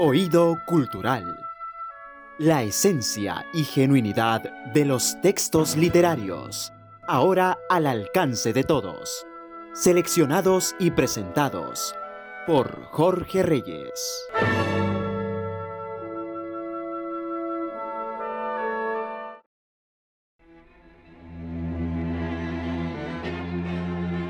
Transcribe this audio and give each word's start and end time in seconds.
Oído 0.00 0.60
Cultural. 0.64 1.24
La 2.38 2.62
esencia 2.62 3.44
y 3.52 3.64
genuinidad 3.64 4.42
de 4.72 4.84
los 4.84 5.20
textos 5.22 5.76
literarios, 5.76 6.72
ahora 7.08 7.58
al 7.68 7.84
alcance 7.84 8.52
de 8.52 8.62
todos. 8.62 9.26
Seleccionados 9.72 10.76
y 10.78 10.92
presentados 10.92 11.96
por 12.46 12.84
Jorge 12.92 13.42
Reyes. 13.42 13.90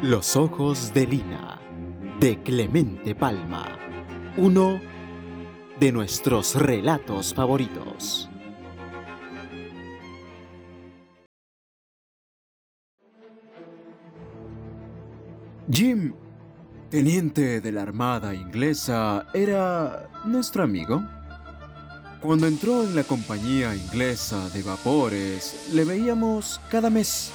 Los 0.00 0.34
ojos 0.34 0.94
de 0.94 1.06
Lina, 1.06 1.60
de 2.20 2.42
Clemente 2.42 3.14
Palma, 3.14 3.78
uno 4.38 4.80
de 5.80 5.92
nuestros 5.92 6.54
relatos 6.54 7.32
favoritos. 7.34 8.28
Jim, 15.70 16.14
teniente 16.90 17.60
de 17.60 17.72
la 17.72 17.82
Armada 17.82 18.34
inglesa, 18.34 19.26
era 19.34 20.08
nuestro 20.24 20.64
amigo. 20.64 21.02
Cuando 22.20 22.46
entró 22.46 22.82
en 22.82 22.96
la 22.96 23.04
compañía 23.04 23.76
inglesa 23.76 24.48
de 24.48 24.62
vapores, 24.62 25.68
le 25.72 25.84
veíamos 25.84 26.60
cada 26.70 26.90
mes 26.90 27.30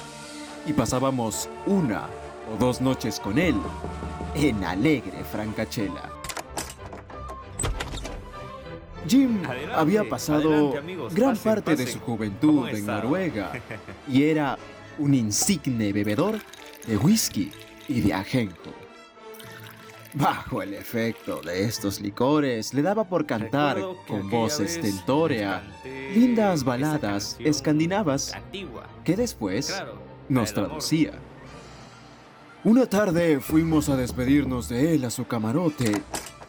y 0.66 0.72
pasábamos 0.72 1.48
una 1.66 2.08
o 2.52 2.58
dos 2.58 2.80
noches 2.80 3.20
con 3.20 3.38
él 3.38 3.54
en 4.34 4.64
alegre 4.64 5.24
Francachela. 5.24 6.23
Jim 9.08 9.42
había 9.74 10.08
pasado 10.08 10.74
gran 11.12 11.36
parte 11.36 11.76
de 11.76 11.86
su 11.86 12.00
juventud 12.00 12.68
en 12.68 12.86
Noruega 12.86 13.52
y 14.08 14.24
era 14.24 14.58
un 14.98 15.14
insigne 15.14 15.92
bebedor 15.92 16.38
de 16.86 16.96
whisky 16.96 17.50
y 17.88 18.00
de 18.00 18.14
ajenjo. 18.14 18.72
Bajo 20.14 20.62
el 20.62 20.74
efecto 20.74 21.40
de 21.40 21.64
estos 21.64 22.00
licores, 22.00 22.72
le 22.72 22.82
daba 22.82 23.02
por 23.04 23.26
cantar 23.26 23.80
con 24.06 24.30
voz 24.30 24.60
estentórea 24.60 25.62
lindas 26.14 26.62
baladas 26.62 27.36
escandinavas 27.40 28.32
que 29.04 29.16
después 29.16 29.74
nos 30.28 30.54
traducía. 30.54 31.18
Una 32.62 32.86
tarde 32.86 33.40
fuimos 33.40 33.88
a 33.88 33.96
despedirnos 33.96 34.68
de 34.68 34.94
él 34.94 35.04
a 35.04 35.10
su 35.10 35.26
camarote, 35.26 36.00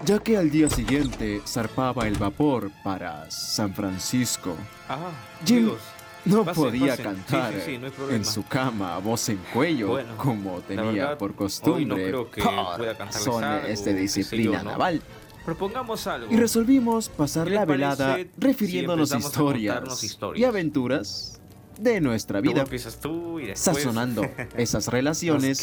ya 0.04 0.20
que 0.20 0.38
al 0.38 0.50
día 0.50 0.70
siguiente 0.70 1.42
zarpaba 1.48 2.08
el 2.08 2.16
vapor 2.18 2.72
para 2.84 3.30
San 3.32 3.74
Francisco. 3.74 4.56
Ah, 4.90 5.12
Jim 5.46 5.58
amigos, 5.58 5.82
no 6.26 6.44
pasen, 6.44 6.64
podía 6.64 6.88
pasen. 6.88 7.06
cantar 7.06 7.54
Sí, 7.54 7.60
sí, 7.60 7.72
sí, 7.72 7.78
no 7.78 8.10
en 8.10 8.26
su 8.26 8.44
cama 8.44 8.98
voz 8.98 9.30
en 9.30 9.38
cuello 9.54 9.90
Bueno, 9.90 10.18
como 10.18 10.60
tenía 10.62 10.92
verdad, 10.92 11.18
por 11.18 11.32
no 11.32 11.38
costumbre 11.38 12.12
que 12.32 12.42
por 12.42 12.98
razones 12.98 13.86
de 13.86 13.94
disciplina 13.94 14.58
yo, 14.58 14.64
¿no? 14.64 14.72
naval. 14.72 15.02
Propongamos 15.46 16.08
algo. 16.08 16.34
Y 16.34 16.38
resolvimos 16.38 17.08
pasar 17.08 17.44
¿Qué 17.44 17.52
les 17.52 17.60
la 17.60 17.66
velada 17.66 18.16
si 18.16 18.30
refiriéndonos 18.38 19.12
a 19.12 19.20
historias, 19.20 20.04
historias? 20.04 20.42
y 20.42 20.44
aventuras 20.44 21.40
de 21.78 22.02
nuestra 22.02 22.42
vida, 22.42 22.66
tú 23.00 23.40
y 23.40 23.48
después 23.48 23.78
sazonando 23.78 24.24
esas 24.58 24.88
relaciones 24.88 25.62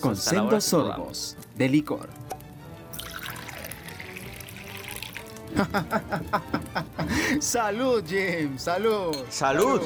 con 0.00 0.16
sendos 0.16 0.64
sorbos 0.64 1.36
de 1.56 1.68
licor. 1.68 2.08
salud, 7.40 8.04
Jim, 8.06 8.58
salud. 8.58 9.16
Salud. 9.28 9.80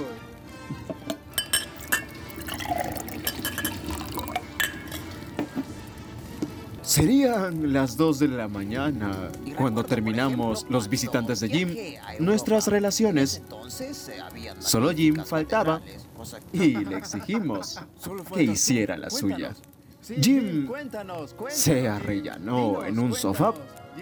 Serían 6.83 7.73
las 7.73 7.97
2 7.97 8.19
de 8.21 8.29
la 8.29 8.47
mañana 8.47 9.31
cuando 9.57 9.85
terminamos 9.85 10.67
los 10.69 10.89
visitantes 10.89 11.41
de 11.41 11.49
Jim. 11.49 11.75
Nuestras 12.21 12.69
relaciones, 12.69 13.43
solo 14.61 14.93
Jim 14.93 15.17
faltaba 15.25 15.81
y 16.53 16.85
le 16.85 16.97
exigimos 16.99 17.81
que 18.33 18.43
hiciera 18.45 18.97
la 18.97 19.11
suya. 19.11 19.55
Jim 20.21 20.69
se 21.49 21.89
arrellanó 21.89 22.85
en 22.85 22.99
un 22.99 23.15
sofá, 23.15 23.55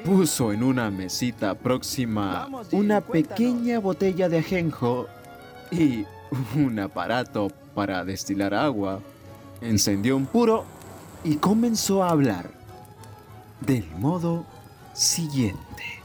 puso 0.04 0.52
en 0.52 0.62
una 0.62 0.90
mesita 0.90 1.54
próxima 1.54 2.48
una 2.72 3.00
pequeña 3.00 3.78
botella 3.78 4.28
de 4.28 4.38
ajenjo 4.38 5.06
y 5.70 6.04
un 6.56 6.78
aparato 6.78 7.48
para 7.74 8.04
destilar 8.04 8.54
agua. 8.54 9.00
Encendió 9.60 10.16
un 10.16 10.26
puro 10.26 10.64
y 11.24 11.36
comenzó 11.36 12.02
a 12.02 12.10
hablar 12.10 12.50
del 13.60 13.88
modo 13.96 14.44
siguiente. 14.92 16.02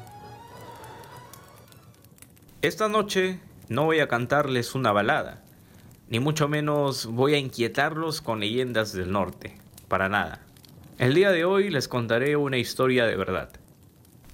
Esta 2.61 2.87
noche 2.87 3.39
no 3.69 3.85
voy 3.85 3.99
a 3.99 4.07
cantarles 4.07 4.75
una 4.75 4.91
balada, 4.91 5.43
ni 6.09 6.19
mucho 6.19 6.47
menos 6.47 7.05
voy 7.05 7.33
a 7.33 7.37
inquietarlos 7.37 8.21
con 8.21 8.39
leyendas 8.39 8.93
del 8.93 9.11
norte, 9.11 9.57
para 9.87 10.09
nada. 10.09 10.41
El 10.97 11.13
día 11.13 11.31
de 11.31 11.45
hoy 11.45 11.69
les 11.69 11.87
contaré 11.87 12.35
una 12.35 12.57
historia 12.57 13.05
de 13.05 13.15
verdad. 13.15 13.49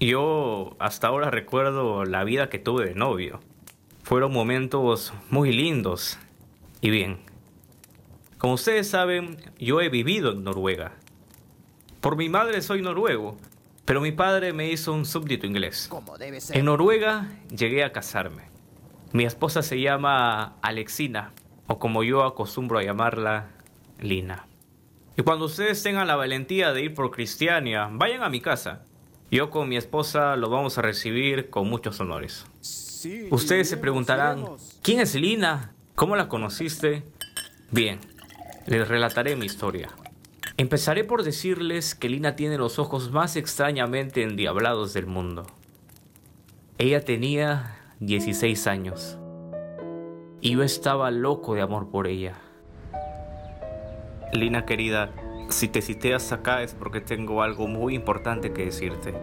Yo 0.00 0.76
hasta 0.78 1.08
ahora 1.08 1.30
recuerdo 1.30 2.04
la 2.04 2.24
vida 2.24 2.50
que 2.50 2.58
tuve 2.58 2.86
de 2.86 2.94
novio. 2.94 3.40
Fueron 4.02 4.32
momentos 4.32 5.14
muy 5.30 5.52
lindos 5.52 6.18
y 6.80 6.90
bien. 6.90 7.18
Como 8.38 8.54
ustedes 8.54 8.88
saben, 8.88 9.38
yo 9.58 9.80
he 9.80 9.88
vivido 9.88 10.32
en 10.32 10.44
Noruega. 10.44 10.92
Por 12.00 12.16
mi 12.16 12.28
madre 12.28 12.60
soy 12.60 12.82
noruego, 12.82 13.38
pero 13.86 14.02
mi 14.02 14.12
padre 14.12 14.52
me 14.52 14.70
hizo 14.70 14.92
un 14.92 15.06
súbdito 15.06 15.46
inglés. 15.46 15.86
Como 15.88 16.18
debe 16.18 16.38
ser. 16.42 16.58
En 16.58 16.66
Noruega 16.66 17.30
llegué 17.48 17.82
a 17.82 17.92
casarme. 17.92 18.50
Mi 19.12 19.24
esposa 19.24 19.62
se 19.62 19.80
llama 19.80 20.56
Alexina, 20.60 21.32
o 21.66 21.78
como 21.78 22.02
yo 22.02 22.24
acostumbro 22.24 22.78
a 22.78 22.82
llamarla, 22.82 23.52
Lina. 24.00 24.46
Y 25.16 25.22
cuando 25.22 25.46
ustedes 25.46 25.82
tengan 25.82 26.08
la 26.08 26.16
valentía 26.16 26.74
de 26.74 26.82
ir 26.82 26.94
por 26.94 27.10
Cristiania, 27.10 27.88
vayan 27.90 28.22
a 28.22 28.28
mi 28.28 28.42
casa. 28.42 28.84
Yo 29.30 29.50
con 29.50 29.68
mi 29.68 29.76
esposa 29.76 30.36
lo 30.36 30.48
vamos 30.50 30.78
a 30.78 30.82
recibir 30.82 31.50
con 31.50 31.68
muchos 31.68 32.00
honores. 32.00 32.44
Ustedes 33.30 33.68
se 33.68 33.76
preguntarán, 33.76 34.44
¿quién 34.82 35.00
es 35.00 35.14
Lina? 35.14 35.72
¿Cómo 35.94 36.16
la 36.16 36.28
conociste? 36.28 37.02
Bien, 37.70 38.00
les 38.66 38.88
relataré 38.88 39.36
mi 39.36 39.46
historia. 39.46 39.90
Empezaré 40.56 41.04
por 41.04 41.24
decirles 41.24 41.94
que 41.94 42.08
Lina 42.08 42.36
tiene 42.36 42.56
los 42.58 42.78
ojos 42.78 43.10
más 43.10 43.36
extrañamente 43.36 44.22
endiablados 44.22 44.94
del 44.94 45.06
mundo. 45.06 45.46
Ella 46.78 47.04
tenía 47.04 47.76
16 48.00 48.66
años 48.66 49.18
y 50.40 50.52
yo 50.52 50.62
estaba 50.62 51.10
loco 51.10 51.54
de 51.54 51.62
amor 51.62 51.90
por 51.90 52.06
ella. 52.06 52.34
Lina 54.32 54.64
querida, 54.64 55.10
si 55.48 55.68
te 55.68 55.82
cité 55.82 56.14
hasta 56.14 56.36
acá 56.36 56.62
es 56.62 56.74
porque 56.74 57.00
tengo 57.00 57.42
algo 57.42 57.66
muy 57.66 57.94
importante 57.94 58.52
que 58.52 58.66
decirte. 58.66 59.14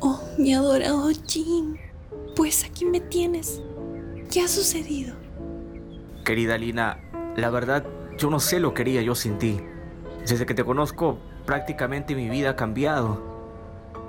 Oh, 0.00 0.20
mi 0.38 0.54
adorado 0.54 1.10
Jim. 1.26 1.76
Pues 2.36 2.64
aquí 2.64 2.84
me 2.84 3.00
tienes. 3.00 3.62
¿Qué 4.30 4.40
ha 4.40 4.48
sucedido? 4.48 5.14
Querida 6.24 6.58
Lina, 6.58 6.98
la 7.36 7.50
verdad 7.50 7.84
yo 8.18 8.30
no 8.30 8.40
sé 8.40 8.60
lo 8.60 8.74
que 8.74 8.82
haría 8.82 9.02
yo 9.02 9.14
sin 9.14 9.38
ti. 9.38 9.60
Desde 10.20 10.46
que 10.46 10.54
te 10.54 10.64
conozco 10.64 11.18
prácticamente 11.44 12.14
mi 12.14 12.28
vida 12.28 12.50
ha 12.50 12.56
cambiado. 12.56 13.22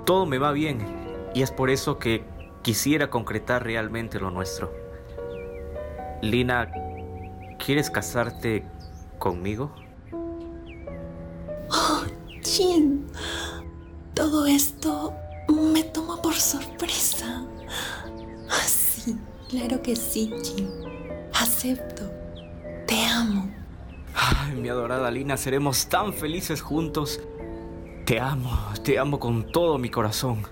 Todo 0.04 0.26
me 0.26 0.38
va 0.38 0.52
bien 0.52 0.78
y 1.34 1.42
es 1.42 1.50
por 1.50 1.70
eso 1.70 1.98
que 1.98 2.24
quisiera 2.62 3.10
concretar 3.10 3.64
realmente 3.64 4.18
lo 4.18 4.30
nuestro. 4.30 4.72
Lina, 6.22 6.72
¿quieres 7.58 7.90
casarte 7.90 8.64
conmigo? 9.18 9.72
Jim, 12.56 13.02
todo 14.14 14.46
esto 14.46 15.12
me 15.46 15.82
toma 15.84 16.22
por 16.22 16.32
sorpresa. 16.32 17.46
Ah, 18.48 18.64
Sí, 18.66 19.14
claro 19.50 19.82
que 19.82 19.94
sí, 19.94 20.32
Jim. 20.42 20.70
Acepto. 21.34 22.10
Te 22.86 23.04
amo. 23.04 23.54
Ay, 24.14 24.54
mi 24.54 24.70
adorada 24.70 25.10
Lina, 25.10 25.36
seremos 25.36 25.86
tan 25.90 26.14
felices 26.14 26.62
juntos. 26.62 27.20
Te 28.06 28.20
amo, 28.20 28.58
te 28.82 28.98
amo 28.98 29.20
con 29.20 29.52
todo 29.52 29.76
mi 29.76 29.90
corazón. 29.90 30.46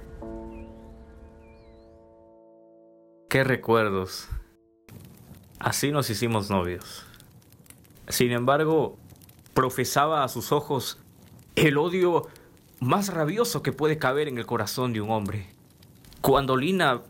Qué 3.30 3.44
recuerdos. 3.44 4.28
Así 5.58 5.90
nos 5.90 6.10
hicimos 6.10 6.50
novios. 6.50 7.06
Sin 8.08 8.30
embargo, 8.30 8.98
profesaba 9.54 10.22
a 10.22 10.28
sus 10.28 10.52
ojos 10.52 10.98
el 11.56 11.78
odio 11.78 12.28
más 12.80 13.12
rabioso 13.12 13.62
que 13.62 13.72
puede 13.72 13.98
caber 13.98 14.28
en 14.28 14.38
el 14.38 14.46
corazón 14.46 14.92
de 14.92 15.00
un 15.00 15.10
hombre. 15.10 15.46
Cuando 16.20 16.56
Lina 16.56 17.02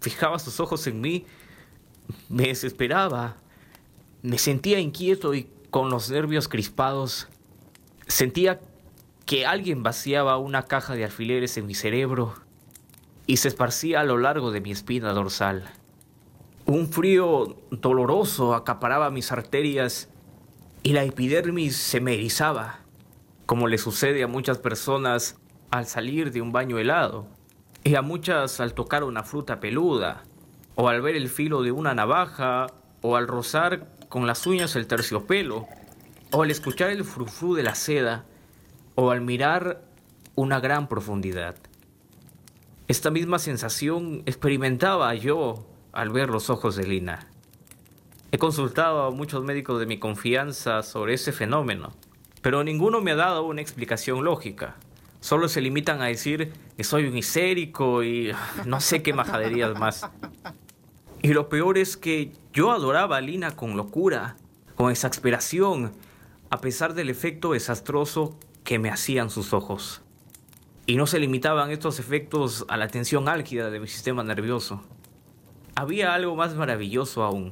fijaba 0.00 0.38
sus 0.38 0.60
ojos 0.60 0.86
en 0.86 1.00
mí, 1.00 1.24
me 2.28 2.44
desesperaba. 2.44 3.36
Me 4.22 4.38
sentía 4.38 4.78
inquieto 4.80 5.34
y 5.34 5.48
con 5.70 5.90
los 5.90 6.10
nervios 6.10 6.48
crispados. 6.48 7.28
Sentía 8.06 8.60
que 9.24 9.46
alguien 9.46 9.82
vaciaba 9.82 10.38
una 10.38 10.62
caja 10.62 10.94
de 10.94 11.04
alfileres 11.04 11.56
en 11.56 11.66
mi 11.66 11.74
cerebro 11.74 12.34
y 13.26 13.38
se 13.38 13.48
esparcía 13.48 14.00
a 14.00 14.04
lo 14.04 14.18
largo 14.18 14.52
de 14.52 14.60
mi 14.60 14.70
espina 14.70 15.12
dorsal. 15.12 15.68
Un 16.64 16.88
frío 16.88 17.56
doloroso 17.70 18.54
acaparaba 18.54 19.10
mis 19.10 19.32
arterias 19.32 20.08
y 20.82 20.92
la 20.92 21.04
epidermis 21.04 21.76
se 21.76 22.00
me 22.00 22.14
erizaba, 22.14 22.80
como 23.46 23.68
le 23.68 23.78
sucede 23.78 24.22
a 24.24 24.28
muchas 24.28 24.58
personas 24.58 25.38
al 25.70 25.86
salir 25.86 26.32
de 26.32 26.42
un 26.42 26.52
baño 26.52 26.78
helado, 26.78 27.26
y 27.84 27.94
a 27.94 28.02
muchas 28.02 28.60
al 28.60 28.74
tocar 28.74 29.04
una 29.04 29.22
fruta 29.22 29.60
peluda, 29.60 30.24
o 30.74 30.88
al 30.88 31.00
ver 31.00 31.14
el 31.14 31.28
filo 31.28 31.62
de 31.62 31.70
una 31.70 31.94
navaja, 31.94 32.66
o 33.00 33.16
al 33.16 33.28
rozar 33.28 33.88
con 34.08 34.26
las 34.26 34.46
uñas 34.46 34.74
el 34.74 34.88
terciopelo, 34.88 35.66
o 36.32 36.42
al 36.42 36.50
escuchar 36.50 36.90
el 36.90 37.04
frufru 37.04 37.54
de 37.54 37.62
la 37.62 37.76
seda, 37.76 38.24
o 38.96 39.12
al 39.12 39.20
mirar 39.20 39.82
una 40.34 40.58
gran 40.58 40.88
profundidad. 40.88 41.54
Esta 42.88 43.10
misma 43.10 43.38
sensación 43.38 44.22
experimentaba 44.26 45.14
yo 45.14 45.66
al 45.92 46.10
ver 46.10 46.30
los 46.30 46.50
ojos 46.50 46.76
de 46.76 46.86
Lina. 46.86 47.28
He 48.32 48.38
consultado 48.38 49.04
a 49.04 49.10
muchos 49.12 49.44
médicos 49.44 49.78
de 49.78 49.86
mi 49.86 49.98
confianza 49.98 50.82
sobre 50.82 51.14
ese 51.14 51.32
fenómeno, 51.32 51.94
pero 52.46 52.62
ninguno 52.62 53.00
me 53.00 53.10
ha 53.10 53.16
dado 53.16 53.42
una 53.42 53.60
explicación 53.60 54.22
lógica. 54.22 54.76
Solo 55.18 55.48
se 55.48 55.60
limitan 55.60 56.00
a 56.00 56.04
decir 56.04 56.52
que 56.76 56.84
soy 56.84 57.08
un 57.08 57.18
histérico 57.18 58.04
y 58.04 58.30
no 58.64 58.80
sé 58.80 59.02
qué 59.02 59.12
majaderías 59.12 59.76
más. 59.76 60.08
Y 61.22 61.32
lo 61.32 61.48
peor 61.48 61.76
es 61.76 61.96
que 61.96 62.30
yo 62.52 62.70
adoraba 62.70 63.16
a 63.16 63.20
Lina 63.20 63.56
con 63.56 63.76
locura, 63.76 64.36
con 64.76 64.92
exasperación, 64.92 65.90
a 66.48 66.60
pesar 66.60 66.94
del 66.94 67.10
efecto 67.10 67.50
desastroso 67.50 68.38
que 68.62 68.78
me 68.78 68.90
hacían 68.90 69.28
sus 69.28 69.52
ojos. 69.52 70.02
Y 70.86 70.94
no 70.94 71.08
se 71.08 71.18
limitaban 71.18 71.72
estos 71.72 71.98
efectos 71.98 72.64
a 72.68 72.76
la 72.76 72.86
tensión 72.86 73.28
álgida 73.28 73.70
de 73.70 73.80
mi 73.80 73.88
sistema 73.88 74.22
nervioso 74.22 74.84
había 75.74 76.14
algo 76.14 76.36
más 76.36 76.54
maravilloso 76.54 77.24
aún. 77.24 77.50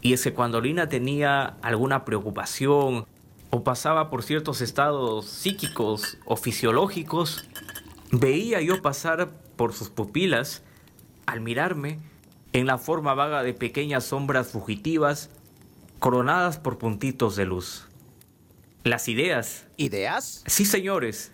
Y 0.00 0.14
es 0.14 0.24
que 0.24 0.32
cuando 0.32 0.62
Lina 0.62 0.88
tenía 0.88 1.56
alguna 1.60 2.06
preocupación 2.06 3.06
o 3.50 3.64
pasaba 3.64 4.10
por 4.10 4.22
ciertos 4.22 4.60
estados 4.60 5.26
psíquicos 5.26 6.18
o 6.24 6.36
fisiológicos, 6.36 7.48
veía 8.10 8.60
yo 8.60 8.82
pasar 8.82 9.30
por 9.56 9.72
sus 9.72 9.90
pupilas, 9.90 10.62
al 11.26 11.40
mirarme, 11.40 11.98
en 12.52 12.66
la 12.66 12.78
forma 12.78 13.14
vaga 13.14 13.42
de 13.42 13.54
pequeñas 13.54 14.04
sombras 14.04 14.48
fugitivas, 14.48 15.30
coronadas 15.98 16.58
por 16.58 16.78
puntitos 16.78 17.36
de 17.36 17.44
luz. 17.44 17.86
Las 18.84 19.08
ideas. 19.08 19.66
¿Ideas? 19.76 20.42
Sí, 20.46 20.64
señores. 20.64 21.32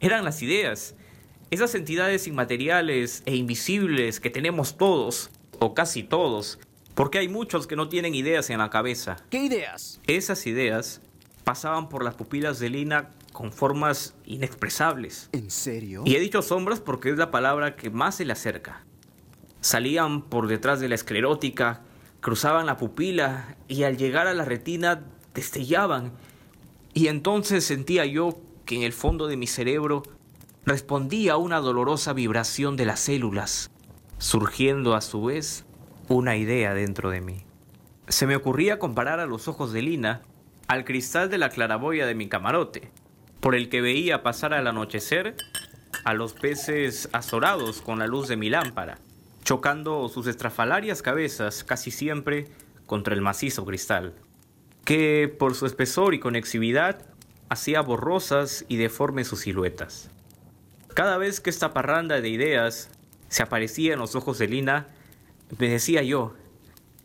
Eran 0.00 0.24
las 0.24 0.42
ideas. 0.42 0.94
Esas 1.50 1.74
entidades 1.74 2.26
inmateriales 2.26 3.22
e 3.26 3.36
invisibles 3.36 4.18
que 4.20 4.30
tenemos 4.30 4.76
todos, 4.76 5.30
o 5.58 5.74
casi 5.74 6.02
todos, 6.02 6.58
porque 6.94 7.18
hay 7.18 7.28
muchos 7.28 7.66
que 7.66 7.76
no 7.76 7.88
tienen 7.88 8.14
ideas 8.14 8.50
en 8.50 8.58
la 8.58 8.70
cabeza. 8.70 9.18
¿Qué 9.30 9.44
ideas? 9.44 10.00
Esas 10.06 10.46
ideas 10.46 11.00
pasaban 11.44 11.88
por 11.88 12.04
las 12.04 12.14
pupilas 12.14 12.58
de 12.58 12.70
Lina 12.70 13.10
con 13.32 13.52
formas 13.52 14.14
inexpresables. 14.24 15.28
¿En 15.32 15.50
serio? 15.50 16.02
Y 16.04 16.14
he 16.14 16.20
dicho 16.20 16.42
sombras 16.42 16.80
porque 16.80 17.10
es 17.10 17.18
la 17.18 17.30
palabra 17.30 17.76
que 17.76 17.90
más 17.90 18.16
se 18.16 18.24
le 18.24 18.32
acerca. 18.32 18.84
Salían 19.60 20.22
por 20.22 20.48
detrás 20.48 20.80
de 20.80 20.88
la 20.88 20.94
esclerótica, 20.94 21.82
cruzaban 22.20 22.66
la 22.66 22.76
pupila 22.76 23.56
y 23.68 23.84
al 23.84 23.96
llegar 23.96 24.26
a 24.26 24.34
la 24.34 24.44
retina 24.44 25.04
destellaban. 25.34 26.12
Y 26.94 27.08
entonces 27.08 27.64
sentía 27.64 28.04
yo 28.04 28.38
que 28.64 28.76
en 28.76 28.82
el 28.82 28.92
fondo 28.92 29.26
de 29.26 29.36
mi 29.36 29.46
cerebro 29.46 30.02
respondía 30.64 31.34
a 31.34 31.36
una 31.36 31.58
dolorosa 31.58 32.12
vibración 32.12 32.76
de 32.76 32.86
las 32.86 33.00
células, 33.00 33.70
surgiendo 34.18 34.94
a 34.94 35.00
su 35.00 35.24
vez 35.24 35.64
una 36.08 36.36
idea 36.36 36.74
dentro 36.74 37.10
de 37.10 37.20
mí. 37.20 37.44
Se 38.08 38.26
me 38.26 38.36
ocurría 38.36 38.78
comparar 38.78 39.20
a 39.20 39.26
los 39.26 39.48
ojos 39.48 39.72
de 39.72 39.82
Lina 39.82 40.22
al 40.68 40.84
cristal 40.84 41.30
de 41.30 41.38
la 41.38 41.50
claraboya 41.50 42.06
de 42.06 42.14
mi 42.14 42.28
camarote, 42.28 42.90
por 43.40 43.54
el 43.54 43.68
que 43.68 43.80
veía 43.80 44.22
pasar 44.22 44.54
al 44.54 44.66
anochecer 44.66 45.36
a 46.04 46.14
los 46.14 46.32
peces 46.32 47.08
azorados 47.12 47.82
con 47.82 47.98
la 47.98 48.06
luz 48.06 48.28
de 48.28 48.36
mi 48.36 48.50
lámpara, 48.50 48.98
chocando 49.44 50.08
sus 50.08 50.26
estrafalarias 50.26 51.02
cabezas 51.02 51.64
casi 51.64 51.90
siempre 51.90 52.48
contra 52.86 53.14
el 53.14 53.20
macizo 53.20 53.64
cristal, 53.64 54.14
que 54.84 55.34
por 55.38 55.54
su 55.54 55.66
espesor 55.66 56.14
y 56.14 56.20
conexividad 56.20 57.04
hacía 57.48 57.80
borrosas 57.82 58.64
y 58.68 58.76
deformes 58.76 59.28
sus 59.28 59.40
siluetas. 59.40 60.10
Cada 60.94 61.18
vez 61.18 61.40
que 61.40 61.50
esta 61.50 61.72
parranda 61.72 62.20
de 62.20 62.28
ideas 62.28 62.90
se 63.28 63.42
aparecía 63.42 63.94
en 63.94 63.98
los 63.98 64.14
ojos 64.14 64.38
de 64.38 64.48
Lina, 64.48 64.86
me 65.58 65.68
decía 65.68 66.02
yo, 66.02 66.34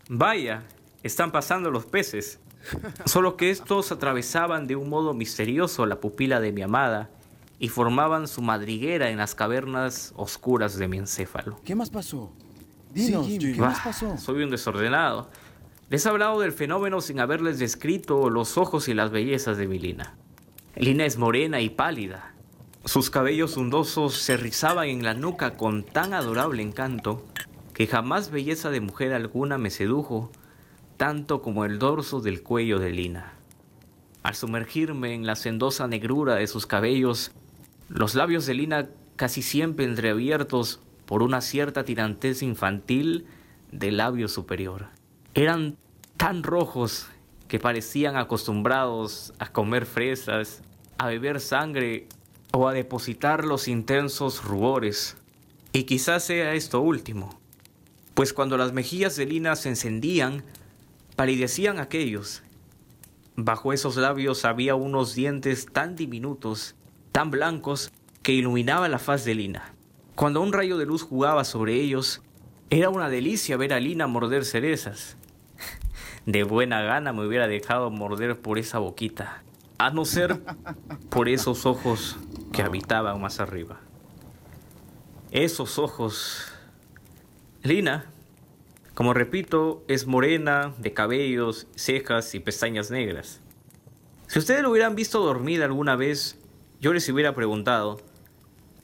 vaya, 0.09 0.63
están 1.03 1.31
pasando 1.31 1.71
los 1.71 1.85
peces. 1.85 2.39
Solo 3.05 3.37
que 3.37 3.49
estos 3.49 3.91
atravesaban 3.91 4.67
de 4.67 4.75
un 4.75 4.89
modo 4.89 5.13
misterioso 5.13 5.85
la 5.85 5.99
pupila 5.99 6.39
de 6.39 6.51
mi 6.51 6.61
amada 6.61 7.09
y 7.59 7.69
formaban 7.69 8.27
su 8.27 8.41
madriguera 8.41 9.09
en 9.09 9.17
las 9.17 9.35
cavernas 9.35 10.13
oscuras 10.15 10.77
de 10.77 10.87
mi 10.87 10.97
encéfalo. 10.97 11.59
¿Qué 11.63 11.75
más 11.75 11.89
pasó? 11.89 12.31
Dinos, 12.93 13.27
¿qué 13.27 13.55
más 13.55 13.79
pasó? 13.79 14.17
Soy 14.17 14.43
un 14.43 14.49
desordenado. 14.49 15.29
Les 15.89 16.05
he 16.05 16.09
hablado 16.09 16.39
del 16.39 16.51
fenómeno 16.51 17.01
sin 17.01 17.19
haberles 17.19 17.59
descrito 17.59 18.29
los 18.29 18.57
ojos 18.57 18.87
y 18.87 18.93
las 18.93 19.11
bellezas 19.11 19.57
de 19.57 19.67
mi 19.67 19.79
Lina. 19.79 20.15
Lina 20.75 21.05
es 21.05 21.17
morena 21.17 21.61
y 21.61 21.69
pálida, 21.69 22.33
sus 22.87 23.09
cabellos 23.09 23.57
hundosos 23.57 24.13
se 24.13 24.37
rizaban 24.37 24.87
en 24.87 25.03
la 25.03 25.13
nuca 25.13 25.57
con 25.57 25.83
tan 25.83 26.13
adorable 26.13 26.63
encanto 26.63 27.25
que 27.73 27.85
jamás 27.85 28.31
belleza 28.31 28.69
de 28.69 28.79
mujer 28.79 29.11
alguna 29.11 29.57
me 29.57 29.71
sedujo 29.71 30.31
tanto 30.97 31.41
como 31.41 31.63
el 31.63 31.79
dorso 31.79 32.19
del 32.19 32.43
cuello 32.43 32.79
de 32.79 32.89
Lina. 32.91 33.33
Al 34.23 34.35
sumergirme 34.35 35.13
en 35.13 35.25
la 35.25 35.35
sendosa 35.35 35.87
negrura 35.87 36.35
de 36.35 36.47
sus 36.47 36.65
cabellos, 36.65 37.31
los 37.87 38.15
labios 38.15 38.45
de 38.45 38.55
Lina 38.55 38.89
casi 39.15 39.41
siempre 39.41 39.85
entreabiertos 39.85 40.81
por 41.05 41.23
una 41.23 41.41
cierta 41.41 41.85
tirantez 41.85 42.41
infantil 42.41 43.25
del 43.71 43.97
labio 43.97 44.27
superior. 44.27 44.87
Eran 45.33 45.77
tan 46.17 46.43
rojos 46.43 47.07
que 47.47 47.59
parecían 47.59 48.17
acostumbrados 48.17 49.33
a 49.39 49.51
comer 49.51 49.85
fresas, 49.85 50.61
a 50.97 51.07
beber 51.07 51.39
sangre 51.39 52.07
o 52.51 52.67
a 52.67 52.73
depositar 52.73 53.45
los 53.45 53.67
intensos 53.67 54.43
rubores. 54.43 55.15
Y 55.71 55.83
quizás 55.83 56.23
sea 56.23 56.53
esto 56.53 56.81
último, 56.81 57.39
pues 58.13 58.33
cuando 58.33 58.57
las 58.57 58.73
mejillas 58.73 59.15
de 59.15 59.27
Lina 59.27 59.55
se 59.55 59.69
encendían, 59.69 60.43
palidecían 61.17 61.79
aquellos. 61.79 62.43
Bajo 63.35 63.73
esos 63.73 63.97
labios 63.97 64.45
había 64.45 64.75
unos 64.75 65.15
dientes 65.15 65.65
tan 65.65 65.95
diminutos, 65.95 66.75
tan 67.11 67.31
blancos, 67.31 67.91
que 68.21 68.33
iluminaba 68.33 68.87
la 68.87 68.99
faz 68.99 69.25
de 69.25 69.33
Lina. 69.33 69.73
Cuando 70.15 70.41
un 70.41 70.53
rayo 70.53 70.77
de 70.77 70.85
luz 70.85 71.01
jugaba 71.01 71.43
sobre 71.43 71.73
ellos, 71.73 72.21
era 72.69 72.89
una 72.89 73.09
delicia 73.09 73.57
ver 73.57 73.73
a 73.73 73.79
Lina 73.79 74.05
morder 74.05 74.45
cerezas. 74.45 75.17
De 76.27 76.43
buena 76.43 76.81
gana 76.81 77.13
me 77.13 77.25
hubiera 77.25 77.47
dejado 77.47 77.89
morder 77.89 78.39
por 78.39 78.59
esa 78.59 78.77
boquita, 78.77 79.43
a 79.79 79.89
no 79.89 80.05
ser 80.05 80.39
por 81.09 81.29
esos 81.29 81.65
ojos 81.65 82.17
que 82.51 82.61
habitaban 82.61 83.19
más 83.19 83.39
arriba. 83.39 83.79
Esos 85.31 85.79
ojos. 85.79 86.51
Lina, 87.63 88.05
como 88.97 89.13
repito, 89.13 89.83
es 89.87 90.07
morena, 90.07 90.73
de 90.79 90.91
cabellos, 90.91 91.67
cejas 91.75 92.33
y 92.33 92.39
pestañas 92.39 92.89
negras. 92.89 93.41
Si 94.25 94.39
ustedes 94.39 94.63
lo 94.63 94.71
hubieran 94.71 94.95
visto 94.95 95.19
dormida 95.19 95.65
alguna 95.65 95.95
vez, 95.95 96.39
yo 96.81 96.93
les 96.93 97.07
hubiera 97.07 97.35
preguntado, 97.35 98.01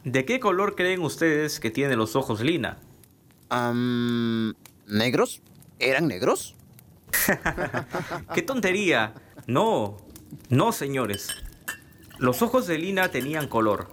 ¿de 0.04 0.24
qué 0.24 0.40
color 0.40 0.76
creen 0.76 1.02
ustedes 1.02 1.60
que 1.60 1.72
tiene 1.72 1.96
los 1.96 2.16
ojos 2.16 2.42
Lina? 2.42 2.78
¿Negros? 4.86 5.42
¿Eran 5.80 6.08
negros? 6.08 6.54
¡Qué 8.36 8.44
tontería! 8.44 9.16
No, 9.48 9.98
no, 10.48 10.74
señores. 10.74 11.30
Los 12.20 12.44
ojos 12.44 12.68
de 12.68 12.78
Lina 12.78 13.10
tenían 13.10 13.48
color, 13.48 13.88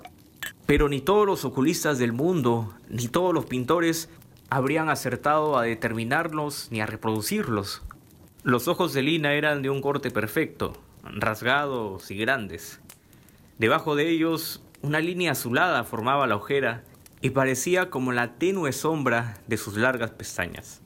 pero 0.66 0.90
ni 0.90 1.00
todos 1.00 1.24
los 1.24 1.46
oculistas 1.46 1.98
del 1.98 2.12
mundo, 2.12 2.74
ni 2.90 3.08
todos 3.08 3.32
los 3.32 3.46
pintores 3.46 4.10
habrían 4.50 4.88
acertado 4.88 5.56
a 5.56 5.62
determinarlos 5.62 6.68
ni 6.70 6.80
a 6.80 6.86
reproducirlos. 6.86 7.82
Los 8.42 8.66
ojos 8.68 8.92
de 8.92 9.02
Lina 9.02 9.34
eran 9.34 9.62
de 9.62 9.70
un 9.70 9.80
corte 9.80 10.10
perfecto, 10.10 10.72
rasgados 11.04 12.10
y 12.10 12.16
grandes. 12.16 12.80
Debajo 13.58 13.94
de 13.94 14.08
ellos, 14.08 14.62
una 14.82 14.98
línea 15.00 15.32
azulada 15.32 15.84
formaba 15.84 16.26
la 16.26 16.36
ojera 16.36 16.82
y 17.20 17.30
parecía 17.30 17.90
como 17.90 18.12
la 18.12 18.34
tenue 18.34 18.72
sombra 18.72 19.38
de 19.46 19.56
sus 19.56 19.76
largas 19.76 20.10
pestañas. 20.10 20.80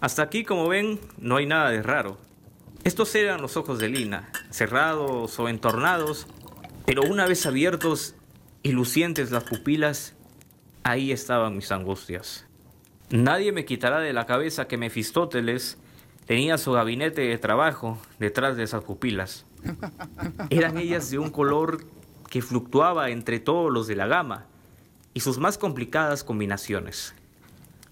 Hasta 0.00 0.22
aquí, 0.22 0.44
como 0.44 0.68
ven, 0.68 1.00
no 1.18 1.36
hay 1.36 1.46
nada 1.46 1.70
de 1.70 1.82
raro. 1.82 2.18
Estos 2.84 3.14
eran 3.14 3.42
los 3.42 3.56
ojos 3.56 3.78
de 3.80 3.88
Lina, 3.88 4.30
cerrados 4.50 5.40
o 5.40 5.48
entornados, 5.48 6.28
pero 6.84 7.02
una 7.02 7.26
vez 7.26 7.46
abiertos 7.46 8.14
y 8.62 8.72
lucientes 8.72 9.32
las 9.32 9.44
pupilas, 9.44 10.14
ahí 10.84 11.10
estaban 11.10 11.56
mis 11.56 11.72
angustias. 11.72 12.46
Nadie 13.10 13.52
me 13.52 13.64
quitará 13.64 14.00
de 14.00 14.12
la 14.12 14.26
cabeza 14.26 14.66
que 14.66 14.76
Mefistóteles 14.76 15.78
tenía 16.26 16.58
su 16.58 16.72
gabinete 16.72 17.22
de 17.22 17.38
trabajo 17.38 17.98
detrás 18.18 18.56
de 18.56 18.64
esas 18.64 18.82
pupilas. 18.82 19.46
Eran 20.50 20.76
ellas 20.76 21.10
de 21.10 21.20
un 21.20 21.30
color 21.30 21.84
que 22.28 22.42
fluctuaba 22.42 23.10
entre 23.10 23.38
todos 23.38 23.72
los 23.72 23.86
de 23.86 23.94
la 23.94 24.08
gama 24.08 24.46
y 25.14 25.20
sus 25.20 25.38
más 25.38 25.56
complicadas 25.56 26.24
combinaciones. 26.24 27.14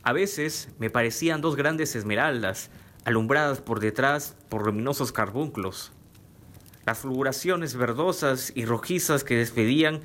A 0.03 0.13
veces 0.13 0.69
me 0.81 0.91
parecían 0.91 1.41
dos 1.41 1.55
grandes 1.55 1.95
esmeraldas, 1.95 2.71
alumbradas 3.05 3.61
por 3.61 3.79
detrás 3.79 4.37
por 4.49 4.67
luminosos 4.67 5.13
carbunclos. 5.13 5.93
Las 6.85 6.99
fulguraciones 6.99 7.77
verdosas 7.77 8.53
y 8.57 8.65
rojizas 8.65 9.23
que 9.23 9.37
despedían 9.37 10.01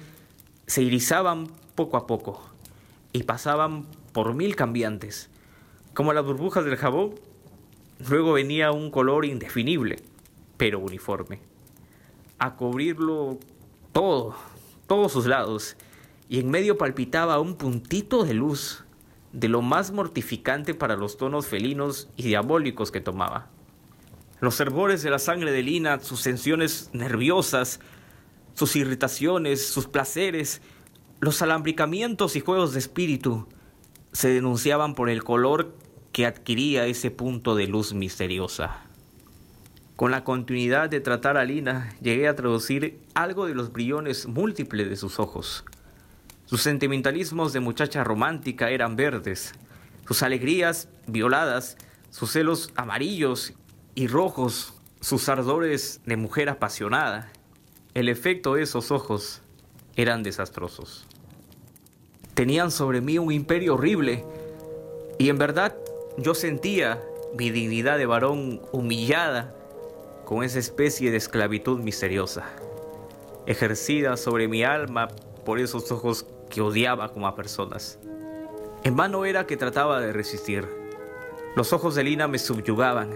se 0.67 0.83
irisaban 0.83 1.47
poco 1.73 1.97
a 1.97 2.05
poco 2.05 2.47
y 3.11 3.23
pasaban 3.23 3.87
por 4.19 4.33
mil 4.33 4.57
cambiantes, 4.57 5.29
como 5.93 6.11
las 6.11 6.25
burbujas 6.25 6.65
del 6.65 6.75
jabón. 6.75 7.15
Luego 8.09 8.33
venía 8.33 8.73
un 8.73 8.91
color 8.91 9.23
indefinible, 9.23 9.95
pero 10.57 10.79
uniforme, 10.79 11.39
a 12.37 12.57
cubrirlo 12.57 13.39
todo, 13.93 14.35
todos 14.87 15.13
sus 15.13 15.25
lados, 15.25 15.77
y 16.27 16.39
en 16.39 16.51
medio 16.51 16.77
palpitaba 16.77 17.39
un 17.39 17.55
puntito 17.55 18.25
de 18.25 18.33
luz 18.33 18.83
de 19.31 19.47
lo 19.47 19.61
más 19.61 19.91
mortificante 19.91 20.73
para 20.73 20.97
los 20.97 21.15
tonos 21.15 21.47
felinos 21.47 22.09
y 22.17 22.23
diabólicos 22.23 22.91
que 22.91 22.99
tomaba. 22.99 23.47
Los 24.41 24.59
hervores 24.59 25.01
de 25.01 25.11
la 25.11 25.19
sangre 25.19 25.53
de 25.53 25.63
Lina, 25.63 26.01
sus 26.01 26.23
tensiones 26.23 26.89
nerviosas, 26.91 27.79
sus 28.53 28.75
irritaciones, 28.75 29.65
sus 29.65 29.87
placeres, 29.87 30.61
los 31.21 31.41
alambricamientos 31.41 32.35
y 32.35 32.41
juegos 32.41 32.73
de 32.73 32.79
espíritu 32.79 33.47
se 34.11 34.29
denunciaban 34.29 34.95
por 34.95 35.09
el 35.09 35.23
color 35.23 35.75
que 36.11 36.25
adquiría 36.25 36.85
ese 36.85 37.11
punto 37.11 37.55
de 37.55 37.67
luz 37.67 37.93
misteriosa. 37.93 38.83
Con 39.95 40.11
la 40.11 40.23
continuidad 40.23 40.89
de 40.89 41.01
tratar 41.01 41.37
a 41.37 41.43
Lina, 41.43 41.93
llegué 42.01 42.27
a 42.27 42.35
traducir 42.35 42.99
algo 43.13 43.47
de 43.47 43.53
los 43.53 43.73
brillones 43.73 44.27
múltiples 44.27 44.89
de 44.89 44.95
sus 44.95 45.19
ojos. 45.19 45.65
Sus 46.45 46.61
sentimentalismos 46.61 47.53
de 47.53 47.59
muchacha 47.59 48.03
romántica 48.03 48.69
eran 48.69 48.95
verdes, 48.95 49.53
sus 50.07 50.23
alegrías 50.23 50.87
violadas, 51.05 51.77
sus 52.09 52.31
celos 52.31 52.71
amarillos 52.75 53.53
y 53.93 54.07
rojos, 54.07 54.73
sus 55.01 55.29
ardores 55.29 56.01
de 56.05 56.17
mujer 56.17 56.49
apasionada. 56.49 57.31
El 57.93 58.09
efecto 58.09 58.53
de 58.53 58.63
esos 58.63 58.91
ojos 58.91 59.41
eran 59.95 60.23
desastrosos. 60.23 61.08
Tenían 62.39 62.71
sobre 62.71 63.01
mí 63.01 63.17
un 63.17 63.33
imperio 63.33 63.73
horrible 63.73 64.23
y 65.17 65.27
en 65.27 65.37
verdad 65.37 65.75
yo 66.15 66.33
sentía 66.33 67.03
mi 67.37 67.49
dignidad 67.49 67.97
de 67.97 68.05
varón 68.05 68.61
humillada 68.71 69.53
con 70.23 70.45
esa 70.45 70.57
especie 70.57 71.11
de 71.11 71.17
esclavitud 71.17 71.81
misteriosa, 71.81 72.45
ejercida 73.45 74.15
sobre 74.15 74.47
mi 74.47 74.63
alma 74.63 75.09
por 75.43 75.59
esos 75.59 75.91
ojos 75.91 76.25
que 76.49 76.61
odiaba 76.61 77.11
como 77.11 77.27
a 77.27 77.35
personas. 77.35 77.99
En 78.85 78.95
vano 78.95 79.25
era 79.25 79.45
que 79.45 79.57
trataba 79.57 79.99
de 79.99 80.13
resistir. 80.13 80.65
Los 81.57 81.73
ojos 81.73 81.93
de 81.95 82.05
Lina 82.05 82.29
me 82.29 82.39
subyugaban 82.39 83.09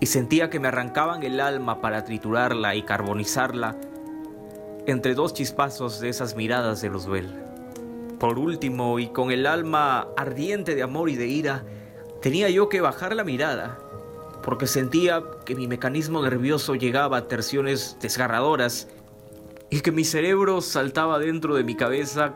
y 0.00 0.04
sentía 0.04 0.50
que 0.50 0.60
me 0.60 0.68
arrancaban 0.68 1.22
el 1.22 1.40
alma 1.40 1.80
para 1.80 2.04
triturarla 2.04 2.74
y 2.74 2.82
carbonizarla 2.82 3.74
entre 4.84 5.14
dos 5.14 5.32
chispazos 5.32 5.98
de 5.98 6.10
esas 6.10 6.36
miradas 6.36 6.82
de 6.82 6.90
Luzbel. 6.90 7.45
Por 8.18 8.38
último, 8.38 8.98
y 8.98 9.08
con 9.08 9.30
el 9.30 9.46
alma 9.46 10.08
ardiente 10.16 10.74
de 10.74 10.82
amor 10.82 11.10
y 11.10 11.16
de 11.16 11.26
ira, 11.26 11.64
tenía 12.22 12.48
yo 12.48 12.68
que 12.68 12.80
bajar 12.80 13.14
la 13.14 13.24
mirada, 13.24 13.78
porque 14.42 14.66
sentía 14.66 15.22
que 15.44 15.54
mi 15.54 15.66
mecanismo 15.66 16.22
nervioso 16.22 16.74
llegaba 16.74 17.18
a 17.18 17.28
tersiones 17.28 17.98
desgarradoras 18.00 18.88
y 19.68 19.80
que 19.80 19.92
mi 19.92 20.04
cerebro 20.04 20.62
saltaba 20.62 21.18
dentro 21.18 21.54
de 21.56 21.64
mi 21.64 21.74
cabeza 21.74 22.34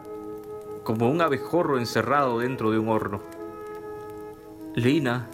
como 0.85 1.09
un 1.09 1.23
abejorro 1.23 1.79
encerrado 1.79 2.41
dentro 2.41 2.71
de 2.71 2.79
un 2.79 2.89
horno. 2.89 3.23
Lina 4.75 5.29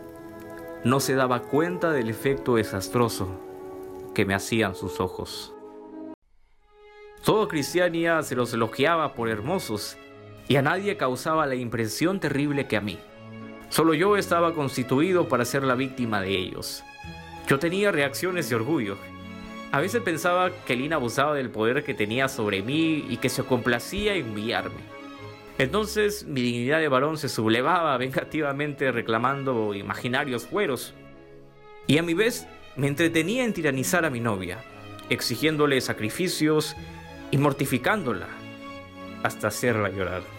no 0.85 1.01
se 1.01 1.15
daba 1.15 1.43
cuenta 1.43 1.91
del 1.91 2.09
efecto 2.09 2.55
desastroso 2.55 3.29
que 4.15 4.25
me 4.25 4.35
hacían 4.35 4.77
sus 4.77 5.01
ojos. 5.01 5.53
Todo 7.25 7.49
Cristiania 7.49 8.23
se 8.23 8.37
los 8.37 8.53
elogiaba 8.55 9.15
por 9.15 9.29
hermosos 9.29 9.99
y 10.49 10.57
a 10.57 10.63
nadie 10.63 10.97
causaba 10.97 11.47
la 11.47 11.55
impresión 11.55 12.21
terrible 12.21 12.67
que 12.67 12.77
a 12.77 12.81
mí. 12.81 12.99
Solo 13.69 13.95
yo 13.95 14.17
estaba 14.17 14.55
constituido 14.55 15.29
para 15.29 15.45
ser 15.45 15.65
la 15.65 15.75
víctima 15.75 16.21
de 16.21 16.31
ellos. 16.31 16.85
Yo 17.49 17.59
tenía 17.59 17.93
reacciones 17.93 18.49
de 18.49 18.57
orgullo. 18.57 18.97
A 19.73 19.81
veces 19.81 20.03
pensaba 20.03 20.51
que 20.65 20.77
Lina 20.77 20.97
abusaba 20.97 21.35
del 21.35 21.51
poder 21.51 21.85
que 21.85 21.95
tenía 21.95 22.29
sobre 22.29 22.63
mí 22.63 23.05
y 23.09 23.17
que 23.17 23.29
se 23.29 23.43
complacía 23.43 24.15
en 24.15 24.31
humillarme. 24.31 24.97
Entonces 25.59 26.25
mi 26.25 26.43
dignidad 26.43 26.79
de 26.79 26.89
varón 26.89 27.19
se 27.19 27.29
sublevaba 27.29 27.97
vengativamente 27.97 28.93
reclamando 28.93 29.75
imaginarios 29.75 30.47
fueros. 30.47 30.95
Y 31.87 31.99
a 31.99 32.03
mi 32.03 32.15
vez 32.15 32.47
me 32.77 32.89
entretenía 32.89 33.45
en 33.45 33.53
tiranizar 33.53 34.05
a 34.05 34.11
mi 34.11 34.21
novia, 34.21 34.59
exigiéndole 35.09 35.81
sacrificios 35.81 36.77
y 37.31 37.39
mortificándola 37.39 38.27
hasta 39.23 39.49
hacerla 39.49 39.89
llorar. 39.89 40.36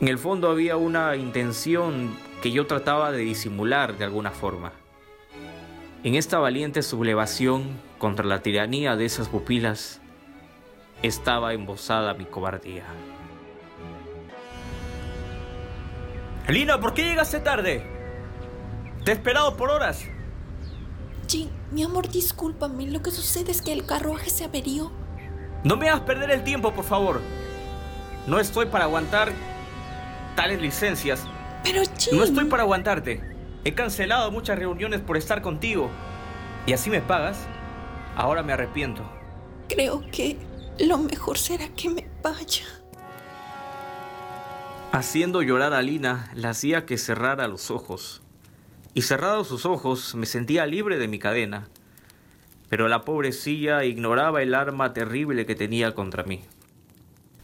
En 0.00 0.06
el 0.06 0.18
fondo 0.18 0.48
había 0.48 0.76
una 0.76 1.16
intención 1.16 2.16
que 2.40 2.52
yo 2.52 2.68
trataba 2.68 3.10
de 3.10 3.18
disimular 3.18 3.98
de 3.98 4.04
alguna 4.04 4.30
forma. 4.30 4.72
En 6.04 6.14
esta 6.14 6.38
valiente 6.38 6.82
sublevación 6.82 7.80
contra 7.98 8.24
la 8.24 8.40
tiranía 8.40 8.94
de 8.94 9.04
esas 9.04 9.28
pupilas 9.28 10.00
estaba 11.02 11.52
embosada 11.52 12.14
mi 12.14 12.26
cobardía. 12.26 12.84
Lina, 16.46 16.80
¿por 16.80 16.94
qué 16.94 17.02
llegaste 17.02 17.40
tarde? 17.40 17.84
Te 19.04 19.10
he 19.10 19.14
esperado 19.14 19.56
por 19.56 19.68
horas. 19.70 20.04
Jim, 21.28 21.48
mi 21.72 21.82
amor, 21.82 22.08
discúlpame. 22.08 22.86
Lo 22.86 23.02
que 23.02 23.10
sucede 23.10 23.50
es 23.50 23.62
que 23.62 23.72
el 23.72 23.84
carruaje 23.84 24.30
se 24.30 24.44
averió. 24.44 24.92
No 25.64 25.76
me 25.76 25.88
hagas 25.88 26.02
perder 26.02 26.30
el 26.30 26.44
tiempo, 26.44 26.72
por 26.72 26.84
favor. 26.84 27.20
No 28.28 28.38
estoy 28.38 28.66
para 28.66 28.84
aguantar 28.84 29.32
tales 30.38 30.62
licencias. 30.62 31.26
Pero, 31.64 31.82
Jim. 31.98 32.16
No 32.16 32.22
estoy 32.22 32.44
para 32.44 32.62
aguantarte. 32.62 33.20
He 33.64 33.74
cancelado 33.74 34.30
muchas 34.30 34.56
reuniones 34.56 35.00
por 35.00 35.16
estar 35.16 35.42
contigo. 35.42 35.90
¿Y 36.64 36.72
así 36.72 36.90
me 36.90 37.00
pagas? 37.00 37.48
Ahora 38.14 38.44
me 38.44 38.52
arrepiento. 38.52 39.02
Creo 39.68 40.04
que 40.12 40.36
lo 40.78 40.98
mejor 40.98 41.38
será 41.38 41.66
que 41.70 41.90
me 41.90 42.08
vaya. 42.22 42.64
Haciendo 44.92 45.42
llorar 45.42 45.72
a 45.72 45.82
Lina, 45.82 46.30
la 46.34 46.50
hacía 46.50 46.86
que 46.86 46.98
cerrara 46.98 47.48
los 47.48 47.72
ojos. 47.72 48.22
Y 48.94 49.02
cerrados 49.02 49.48
sus 49.48 49.66
ojos, 49.66 50.14
me 50.14 50.26
sentía 50.26 50.66
libre 50.66 50.98
de 50.98 51.08
mi 51.08 51.18
cadena. 51.18 51.66
Pero 52.68 52.86
la 52.86 53.04
pobrecilla 53.04 53.82
ignoraba 53.82 54.40
el 54.40 54.54
arma 54.54 54.92
terrible 54.92 55.46
que 55.46 55.56
tenía 55.56 55.96
contra 55.96 56.22
mí. 56.22 56.44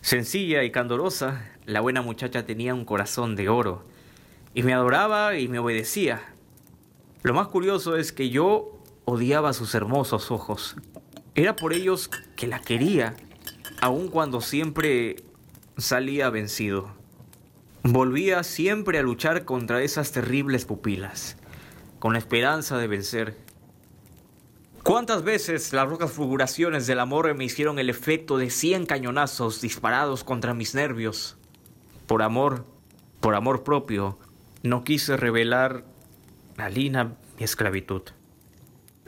Sencilla 0.05 0.65
y 0.65 0.71
candorosa, 0.71 1.51
la 1.65 1.81
buena 1.81 2.03
muchacha 2.03 2.45
tenía 2.45 2.75
un 2.75 2.85
corazón 2.85 3.37
de 3.37 3.49
oro, 3.49 3.87
y 4.53 4.63
me 4.63 4.75
adoraba 4.75 5.39
y 5.39 5.49
me 5.49 5.59
obedecía. 5.59 6.21
Lo 7.23 7.33
más 7.33 7.49
curioso 7.49 7.97
es 7.97 8.13
que 8.13 8.29
yo 8.29 8.79
odiaba 9.07 9.55
sus 9.55 9.75
hermosos 9.75 10.31
ojos. 10.31 10.77
Era 11.35 11.57
por 11.57 11.73
ellos 11.73 12.11
que 12.37 12.47
la 12.47 12.61
quería, 12.61 13.17
aun 13.81 14.09
cuando 14.09 14.43
siempre 14.43 15.25
salía 15.79 16.29
vencido. 16.29 16.91
Volvía 17.83 18.43
siempre 18.43 18.99
a 18.99 19.03
luchar 19.03 19.47
contra 19.47 19.81
esas 19.81 20.13
terribles 20.13 20.67
pupilas, 20.67 21.39
con 21.99 22.13
la 22.13 22.19
esperanza 22.19 22.77
de 22.77 22.89
vencer. 22.89 23.44
¿Cuántas 24.85 25.25
veces 25.25 25.73
las 25.73 25.89
rojas 25.89 26.13
fulguraciones 26.13 26.87
del 26.87 27.01
amor 27.01 27.35
me 27.35 27.45
hicieron 27.45 27.81
el 27.81 27.91
efecto 27.91 28.39
de 28.39 28.51
cien 28.51 28.87
cañonazos 28.87 29.61
disparados 29.61 30.23
contra 30.23 30.55
mis 30.55 30.77
nervios? 30.77 31.37
Por 32.07 32.23
amor, 32.23 32.65
por 33.19 33.35
amor 33.35 33.65
propio, 33.65 34.19
no 34.63 34.85
quise 34.85 35.17
revelar 35.17 35.85
a 36.57 36.69
Lina 36.69 37.17
mi 37.37 37.45
esclavitud. 37.45 38.03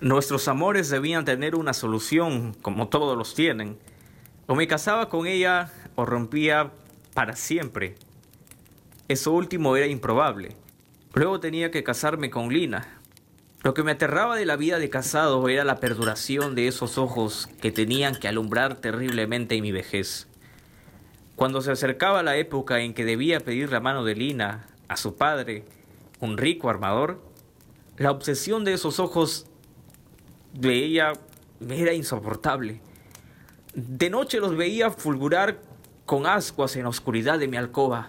Nuestros 0.01 0.49
amores 0.49 0.91
debían 0.91 1.25
tener 1.25 1.55
una 1.55 1.73
solución, 1.73 2.55
como 2.63 2.89
todos 2.89 3.17
los 3.17 3.35
tienen. 3.35 3.79
O 4.47 4.57
me 4.57 4.67
casaba 4.67 5.09
con 5.09 5.29
ella 5.29 5.73
o 5.95 6.05
rompía 6.05 6.73
para 7.15 7.37
siempre 7.37 7.95
eso 9.09 9.33
último 9.33 9.77
era 9.77 9.87
improbable. 9.87 10.57
Luego 11.15 11.39
tenía 11.39 11.71
que 11.71 11.85
casarme 11.85 12.29
con 12.29 12.49
Lina. 12.49 12.96
Lo 13.63 13.75
que 13.75 13.83
me 13.83 13.93
aterraba 13.93 14.37
de 14.37 14.47
la 14.47 14.57
vida 14.57 14.79
de 14.79 14.91
casado 14.91 15.49
era 15.49 15.65
la 15.65 15.81
perduración 15.81 16.55
de 16.55 16.69
esos 16.69 16.99
ojos 16.99 17.49
que 17.61 17.73
tenían 17.73 18.15
que 18.15 18.29
alumbrar 18.29 18.77
terriblemente 18.77 19.57
en 19.57 19.63
mi 19.63 19.73
vejez. 19.73 20.29
Cuando 21.35 21.61
se 21.61 21.73
acercaba 21.73 22.23
la 22.23 22.37
época 22.37 22.81
en 22.81 22.95
que 22.95 23.05
debía 23.05 23.41
pedir 23.41 23.71
la 23.71 23.81
mano 23.81 24.05
de 24.05 24.15
Lina 24.15 24.67
a 24.89 24.97
su 24.97 25.17
padre, 25.17 25.65
un 26.21 26.39
rico 26.39 26.71
armador, 26.71 27.21
la 27.99 28.11
obsesión 28.11 28.65
de 28.65 28.75
esos 28.75 29.01
ojos 29.01 29.47
de 30.53 30.75
ella 30.75 31.13
me 31.61 31.81
era 31.81 31.93
insoportable. 31.93 32.81
De 33.75 34.09
noche 34.11 34.41
los 34.41 34.57
veía 34.57 34.91
fulgurar 34.91 35.61
con 36.07 36.27
ascuas 36.27 36.77
en 36.77 36.85
la 36.85 36.89
oscuridad 36.89 37.39
de 37.39 37.49
mi 37.49 37.57
alcoba. 37.57 38.09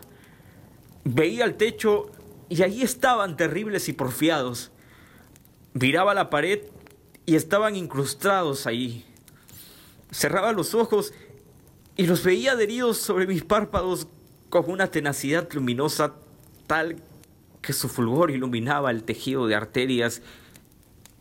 Veía 1.04 1.46
el 1.46 1.56
techo 1.56 2.12
y 2.48 2.64
allí 2.64 2.84
estaban 2.84 3.36
terribles 3.36 3.90
y 3.90 3.94
porfiados. 3.94 4.72
Miraba 5.80 6.16
la 6.16 6.32
pared 6.32 6.62
y 7.28 7.36
estaban 7.36 7.76
incrustados 7.76 8.66
allí. 8.66 9.06
Cerraba 10.12 10.52
los 10.52 10.74
ojos 10.74 11.14
y 11.96 12.08
los 12.08 12.24
veía 12.24 12.54
adheridos 12.54 12.98
sobre 12.98 13.28
mis 13.28 13.44
párpados 13.44 14.08
con 14.50 14.72
una 14.72 14.88
tenacidad 14.88 15.48
luminosa 15.52 16.16
tal 16.66 16.96
que 17.62 17.74
su 17.74 17.90
fulgor 17.90 18.32
iluminaba 18.32 18.90
el 18.90 19.04
tejido 19.04 19.46
de 19.46 19.54
arterias 19.54 20.24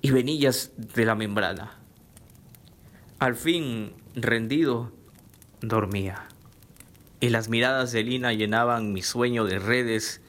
y 0.00 0.10
venillas 0.10 0.72
de 0.76 1.04
la 1.04 1.14
membrana. 1.14 1.72
Al 3.18 3.36
fin, 3.36 3.92
rendido, 4.14 4.92
dormía, 5.60 6.28
y 7.20 7.28
las 7.28 7.48
miradas 7.48 7.92
de 7.92 8.04
Lina 8.04 8.32
llenaban 8.32 8.92
mi 8.92 9.02
sueño 9.02 9.44
de 9.44 9.58
redes 9.58 10.20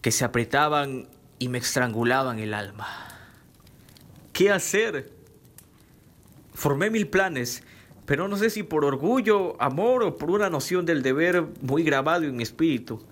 que 0.00 0.10
se 0.10 0.24
apretaban 0.24 1.08
y 1.38 1.48
me 1.48 1.58
estrangulaban 1.58 2.38
el 2.38 2.54
alma. 2.54 3.09
¿Qué 4.40 4.50
hacer? 4.50 5.12
Formé 6.54 6.88
mil 6.88 7.08
planes, 7.08 7.62
pero 8.06 8.26
no 8.26 8.38
sé 8.38 8.48
si 8.48 8.62
por 8.62 8.86
orgullo, 8.86 9.60
amor 9.60 10.02
o 10.02 10.16
por 10.16 10.30
una 10.30 10.48
noción 10.48 10.86
del 10.86 11.02
deber 11.02 11.44
muy 11.60 11.82
grabado 11.82 12.24
en 12.24 12.36
mi 12.36 12.42
espíritu. 12.42 13.04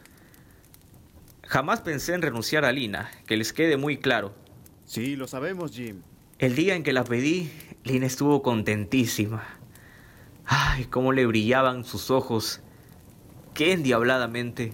Jamás 1.46 1.82
pensé 1.82 2.14
en 2.14 2.22
renunciar 2.22 2.64
a 2.64 2.72
Lina, 2.72 3.10
que 3.26 3.36
les 3.36 3.52
quede 3.52 3.76
muy 3.76 3.98
claro. 3.98 4.32
Sí, 4.86 5.16
lo 5.16 5.28
sabemos, 5.28 5.72
Jim. 5.72 6.00
El 6.38 6.54
día 6.54 6.74
en 6.76 6.82
que 6.82 6.94
la 6.94 7.04
pedí, 7.04 7.52
Lina 7.84 8.06
estuvo 8.06 8.40
contentísima. 8.40 9.44
Ay, 10.46 10.86
cómo 10.86 11.12
le 11.12 11.26
brillaban 11.26 11.84
sus 11.84 12.10
ojos. 12.10 12.62
Qué 13.52 13.72
endiabladamente. 13.72 14.72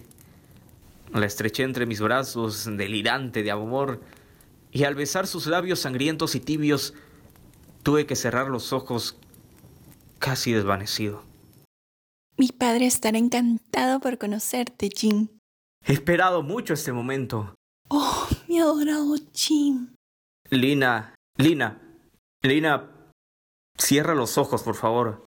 La 1.12 1.26
estreché 1.26 1.64
entre 1.64 1.84
mis 1.84 2.00
brazos, 2.00 2.64
delirante 2.76 3.42
de 3.42 3.50
amor, 3.50 3.98
y 4.74 4.82
al 4.82 4.96
besar 4.96 5.28
sus 5.28 5.46
labios 5.46 5.78
sangrientos 5.78 6.34
y 6.34 6.40
tibios, 6.40 6.94
tuve 7.84 8.06
que 8.06 8.16
cerrar 8.16 8.48
los 8.48 8.72
ojos 8.72 9.16
casi 10.18 10.52
desvanecido. 10.52 11.22
Mi 12.36 12.48
padre 12.48 12.86
estará 12.86 13.16
encantado 13.16 14.00
por 14.00 14.18
conocerte, 14.18 14.90
Jim. 14.94 15.28
He 15.86 15.92
esperado 15.92 16.42
mucho 16.42 16.74
este 16.74 16.92
momento. 16.92 17.54
Oh, 17.88 18.26
mi 18.48 18.58
adorado 18.58 19.14
Jim. 19.32 19.94
Lina, 20.50 21.14
Lina, 21.38 21.80
Lina, 22.42 22.90
cierra 23.78 24.16
los 24.16 24.36
ojos, 24.38 24.64
por 24.64 24.74
favor. 24.74 25.24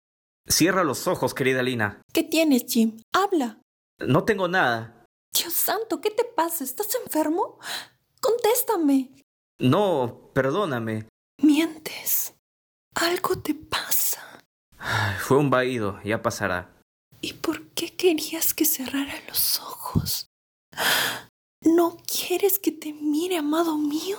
Cierra 0.48 0.83
los 0.83 1.07
ojos, 1.07 1.33
querida 1.33 1.63
Lina. 1.63 2.03
¿Qué 2.13 2.21
tienes, 2.21 2.65
Jim? 2.67 3.01
Habla. 3.12 3.60
No 3.98 4.24
tengo 4.24 4.48
nada. 4.48 5.03
Dios 5.33 5.53
santo, 5.53 6.00
¿qué 6.00 6.12
te 6.12 6.25
pasa? 6.25 6.63
¿Estás 6.63 6.95
enfermo? 7.03 7.57
Contéstame. 8.20 9.09
No, 9.61 10.31
perdóname. 10.33 11.07
Mientes. 11.39 12.33
Algo 12.95 13.37
te 13.37 13.53
pasa. 13.53 14.39
Fue 15.19 15.37
un 15.37 15.51
vaído, 15.51 16.01
ya 16.03 16.24
pasará. 16.24 16.74
¿Y 17.21 17.33
por 17.33 17.61
qué 17.67 17.95
querías 17.95 18.55
que 18.55 18.65
cerrara 18.65 19.13
los 19.27 19.59
ojos? 19.59 20.25
¿No 21.63 21.97
quieres 22.07 22.57
que 22.57 22.71
te 22.71 22.91
mire, 22.91 23.37
amado 23.37 23.77
mío? 23.77 24.17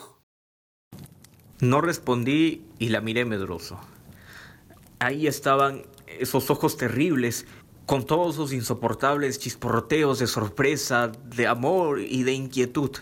No 1.58 1.80
respondí 1.80 2.64
y 2.78 2.90
la 2.90 3.00
miré 3.00 3.24
medroso. 3.24 3.80
Ahí 5.00 5.26
estaban 5.26 5.82
esos 6.06 6.50
ojos 6.50 6.76
terribles 6.76 7.46
con 7.84 8.06
todos 8.06 8.36
sus 8.36 8.52
insoportables 8.52 9.40
chisporroteos 9.40 10.20
de 10.20 10.28
sorpresa, 10.28 11.08
de 11.08 11.48
amor 11.48 12.00
y 12.00 12.22
de 12.22 12.32
inquietud. 12.32 12.92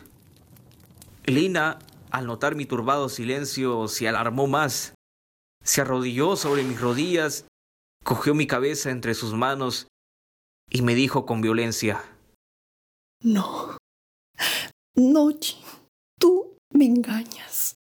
Lina, 1.27 1.79
al 2.11 2.27
notar 2.27 2.55
mi 2.55 2.67
turbado 2.67 3.09
silencio, 3.09 3.89
se 3.89 4.09
alarmó 4.09 4.47
más. 4.47 4.95
Se 5.63 5.81
arrodilló 5.81 6.37
sobre 6.37 6.63
mis 6.63 6.81
rodillas, 6.81 7.47
cogió 8.05 8.35
mi 8.35 8.47
cabeza 8.47 8.91
entre 8.91 9.15
sus 9.15 9.35
manos 9.35 9.89
y 10.69 10.83
me 10.83 10.95
dijo 10.95 11.27
con 11.27 11.41
violencia, 11.41 12.03
No, 13.23 13.77
no, 14.97 15.29
Jim, 15.41 15.65
tú 16.19 16.57
me 16.73 16.87
engañas. 16.87 17.75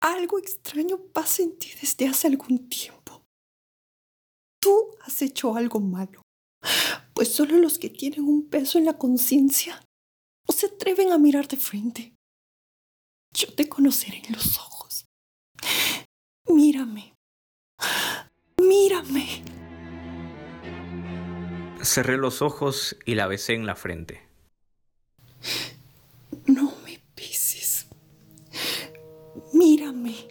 Algo 0.00 0.38
extraño 0.38 0.98
pasa 1.12 1.42
en 1.42 1.58
ti 1.58 1.70
desde 1.80 2.06
hace 2.08 2.28
algún 2.28 2.68
tiempo 2.68 3.04
tú 4.64 4.96
has 5.02 5.20
hecho 5.20 5.56
algo 5.56 5.78
malo. 5.78 6.22
Pues 7.12 7.28
solo 7.28 7.58
los 7.58 7.78
que 7.78 7.90
tienen 7.90 8.24
un 8.24 8.48
peso 8.48 8.78
en 8.78 8.86
la 8.86 8.96
conciencia 8.96 9.78
no 10.48 10.54
se 10.54 10.66
atreven 10.66 11.12
a 11.12 11.18
mirar 11.18 11.46
de 11.48 11.58
frente. 11.58 12.13
Yo 13.34 13.52
te 13.52 13.68
conoceré 13.68 14.22
en 14.26 14.34
los 14.34 14.58
ojos. 14.58 15.06
Mírame. 16.46 17.16
Mírame. 18.58 19.42
Cerré 21.82 22.16
los 22.16 22.42
ojos 22.42 22.96
y 23.04 23.16
la 23.16 23.26
besé 23.26 23.54
en 23.54 23.66
la 23.66 23.74
frente. 23.74 24.22
No 26.46 26.72
me 26.84 27.02
pises. 27.16 27.88
Mírame. 29.52 30.28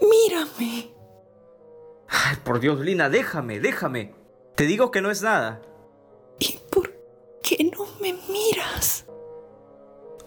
Mírame. 0.00 0.90
Ay, 2.08 2.36
por 2.44 2.60
Dios, 2.60 2.78
Lina, 2.80 3.08
déjame, 3.08 3.58
déjame. 3.58 4.14
Te 4.54 4.64
digo 4.66 4.90
que 4.90 5.00
no 5.00 5.10
es 5.10 5.22
nada. 5.22 5.62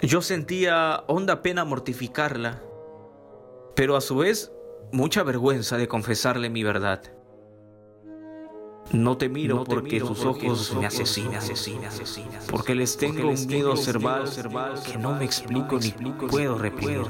Yo 0.04 0.22
sentía 0.22 1.06
honda 1.08 1.42
pena 1.42 1.64
mortificarla, 1.64 2.62
pero 3.74 3.96
a 3.96 4.02
su 4.02 4.18
vez 4.18 4.52
mucha 4.92 5.24
vergüenza 5.24 5.78
de 5.78 5.88
confesarle 5.88 6.50
mi 6.50 6.62
verdad. 6.62 7.02
No 8.92 9.18
te 9.18 9.30
miro 9.30 9.56
no 9.56 9.64
te 9.64 9.70
porque 9.70 9.94
miro 9.94 10.08
tus 10.08 10.20
porque 10.20 10.48
ojos, 10.48 10.72
ojos 10.72 10.82
me 10.82 10.88
asesinan, 10.88 11.36
asesinan, 11.36 11.86
asesinan, 11.86 12.42
porque 12.50 12.76
les 12.76 12.98
tengo 12.98 13.30
un 13.30 13.48
miedo 13.48 13.78
cerval, 13.78 14.30
que 14.84 14.98
no 14.98 15.16
me 15.16 15.24
explico 15.24 15.80
ni 15.80 15.92
puedo 15.92 16.58
reprimir. 16.58 17.02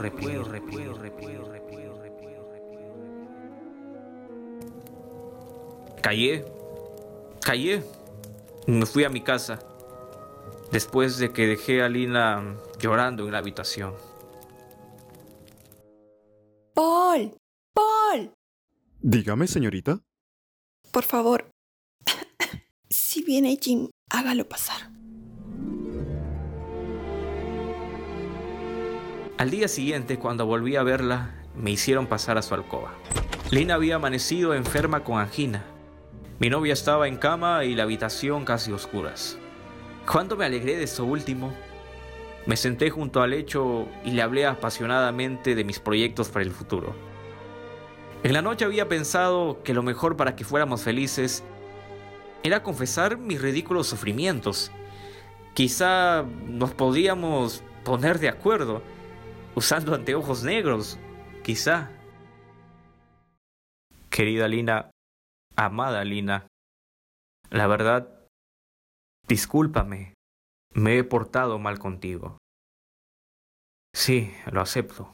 Callé, 6.00 6.46
callé. 7.42 7.84
Me 8.68 8.86
fui 8.86 9.04
a 9.04 9.10
mi 9.10 9.22
casa. 9.22 9.58
Después 10.72 11.18
de 11.18 11.32
que 11.32 11.48
dejé 11.48 11.82
a 11.82 11.90
Lina 11.90 12.56
llorando 12.84 13.26
en 13.26 13.32
la 13.32 13.38
habitación. 13.38 13.94
Paul, 16.76 17.36
Paul. 17.74 18.34
Dígame, 19.00 19.48
señorita. 19.48 20.02
Por 20.92 21.04
favor, 21.04 21.50
si 22.90 23.24
viene 23.24 23.58
Jim, 23.60 23.90
hágalo 24.10 24.48
pasar. 24.48 24.92
Al 29.38 29.50
día 29.50 29.68
siguiente, 29.68 30.20
cuando 30.20 30.46
volví 30.46 30.76
a 30.76 30.84
verla, 30.84 31.44
me 31.56 31.72
hicieron 31.72 32.08
pasar 32.08 32.38
a 32.38 32.42
su 32.42 32.54
alcoba. 32.54 32.94
Lina 33.50 33.76
había 33.76 33.96
amanecido 33.96 34.54
enferma 34.54 35.04
con 35.04 35.20
angina 35.20 35.64
mi 36.44 36.50
novia 36.50 36.74
estaba 36.74 37.08
en 37.08 37.16
cama 37.16 37.64
y 37.64 37.74
la 37.74 37.84
habitación 37.84 38.44
casi 38.44 38.74
oscuras. 38.74 39.38
Cuando 40.06 40.36
me 40.36 40.44
alegré 40.44 40.76
de 40.76 40.84
esto 40.84 41.06
último, 41.06 41.54
me 42.46 42.58
senté 42.58 42.90
junto 42.90 43.22
al 43.22 43.32
lecho 43.32 43.88
y 44.04 44.12
le 44.12 44.22
hablé 44.22 44.46
apasionadamente 44.46 45.56
de 45.56 45.64
mis 45.64 45.80
proyectos 45.80 46.30
para 46.30 46.44
el 46.44 46.52
futuro. 46.52 46.96
En 48.24 48.34
la 48.34 48.42
noche 48.42 48.66
había 48.66 48.88
pensado 48.88 49.62
que 49.64 49.74
lo 49.74 49.84
mejor 49.84 50.16
para 50.16 50.36
que 50.36 50.44
fuéramos 50.44 50.84
felices 50.84 51.44
era 52.44 52.64
confesar 52.64 53.18
mis 53.18 53.42
ridículos 53.42 53.88
sufrimientos. 53.88 54.72
Quizá 55.54 56.24
nos 56.48 56.74
podíamos 56.74 57.64
poner 57.84 58.20
de 58.20 58.30
acuerdo, 58.30 58.82
usando 59.56 59.94
anteojos 59.94 60.44
negros, 60.44 60.98
quizá. 61.44 61.92
Querida 64.10 64.48
Lina, 64.48 64.92
Amada 65.56 66.04
Lina, 66.04 66.48
la 67.50 67.68
verdad 67.68 68.10
discúlpame, 69.28 70.14
me 70.74 70.98
he 70.98 71.04
portado 71.04 71.60
mal 71.60 71.80
contigo. 71.80 72.38
Sí, 73.96 74.34
lo 74.52 74.62
acepto. 74.62 75.14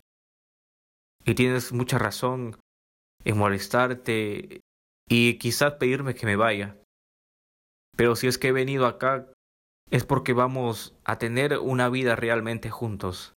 Y 1.25 1.35
tienes 1.35 1.73
mucha 1.73 1.97
razón 1.97 2.57
en 3.25 3.37
molestarte 3.37 4.61
y 5.09 5.37
quizás 5.37 5.73
pedirme 5.73 6.15
que 6.15 6.25
me 6.25 6.35
vaya. 6.35 6.77
Pero 7.97 8.15
si 8.15 8.27
es 8.27 8.37
que 8.37 8.47
he 8.47 8.51
venido 8.53 8.85
acá, 8.85 9.31
es 9.91 10.05
porque 10.05 10.33
vamos 10.33 10.95
a 11.03 11.17
tener 11.17 11.57
una 11.57 11.89
vida 11.89 12.15
realmente 12.15 12.69
juntos. 12.69 13.33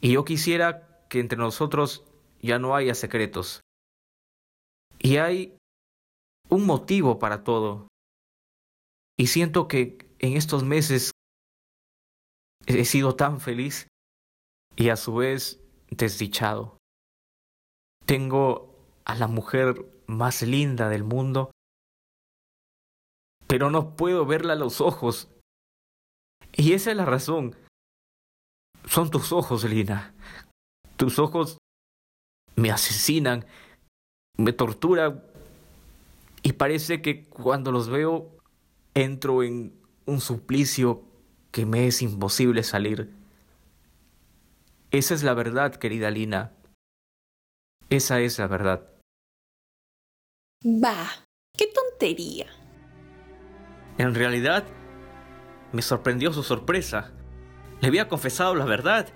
Y 0.00 0.12
yo 0.12 0.24
quisiera 0.24 1.04
que 1.08 1.20
entre 1.20 1.38
nosotros 1.38 2.04
ya 2.40 2.58
no 2.58 2.74
haya 2.74 2.94
secretos. 2.94 3.60
Y 4.98 5.16
hay 5.16 5.58
un 6.48 6.64
motivo 6.64 7.18
para 7.18 7.44
todo. 7.44 7.88
Y 9.18 9.26
siento 9.26 9.68
que 9.68 10.09
en 10.20 10.36
estos 10.36 10.64
meses 10.64 11.12
he 12.66 12.84
sido 12.84 13.16
tan 13.16 13.40
feliz 13.40 13.88
y 14.76 14.90
a 14.90 14.96
su 14.96 15.14
vez 15.14 15.60
desdichado. 15.88 16.76
Tengo 18.06 18.76
a 19.04 19.14
la 19.14 19.26
mujer 19.26 19.86
más 20.06 20.42
linda 20.42 20.88
del 20.88 21.04
mundo, 21.04 21.50
pero 23.46 23.70
no 23.70 23.96
puedo 23.96 24.26
verla 24.26 24.52
a 24.52 24.56
los 24.56 24.80
ojos. 24.80 25.28
Y 26.52 26.74
esa 26.74 26.90
es 26.90 26.96
la 26.96 27.06
razón. 27.06 27.56
Son 28.86 29.10
tus 29.10 29.32
ojos, 29.32 29.64
Lina. 29.64 30.14
Tus 30.96 31.18
ojos 31.18 31.58
me 32.56 32.70
asesinan, 32.70 33.46
me 34.36 34.52
torturan 34.52 35.24
y 36.42 36.52
parece 36.52 37.00
que 37.00 37.24
cuando 37.28 37.72
los 37.72 37.88
veo 37.88 38.36
entro 38.94 39.42
en 39.42 39.79
un 40.10 40.20
suplicio 40.20 41.02
que 41.50 41.66
me 41.66 41.86
es 41.86 42.02
imposible 42.02 42.62
salir. 42.62 43.10
Esa 44.90 45.14
es 45.14 45.22
la 45.22 45.34
verdad, 45.34 45.74
querida 45.76 46.10
Lina. 46.10 46.52
Esa 47.88 48.20
es 48.20 48.38
la 48.38 48.46
verdad. 48.46 48.88
Bah, 50.62 51.10
qué 51.56 51.66
tontería. 51.66 52.46
En 53.98 54.14
realidad, 54.14 54.64
me 55.72 55.82
sorprendió 55.82 56.32
su 56.32 56.42
sorpresa. 56.42 57.12
Le 57.80 57.88
había 57.88 58.08
confesado 58.08 58.54
la 58.54 58.64
verdad. 58.64 59.08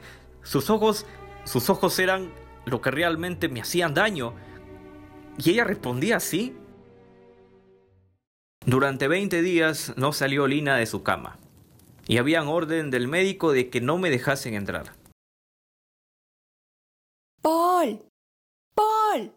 Sus 0.43 0.71
ojos, 0.71 1.07
sus 1.45 1.69
ojos 1.71 1.99
eran 1.99 2.33
lo 2.67 2.81
que 2.81 2.91
realmente 2.91 3.49
me 3.49 3.61
hacían 3.61 3.95
daño. 3.95 4.35
Y 5.39 5.51
ella 5.51 5.65
respondía 5.65 6.17
así. 6.17 6.57
Durante 8.67 9.09
20 9.09 9.43
días 9.43 9.93
no 9.97 10.15
salió 10.15 10.47
Lina 10.47 10.77
de 10.77 10.87
su 10.87 11.03
cama. 11.03 11.39
Y 12.07 12.17
habían 12.17 12.49
orden 12.49 12.91
del 12.91 13.09
médico 13.09 13.53
de 13.53 13.69
que 13.69 13.83
no 13.83 13.99
me 13.99 14.09
dejasen 14.09 14.55
entrar. 14.55 14.95
Paul, 17.43 18.01
Paul. 18.75 19.33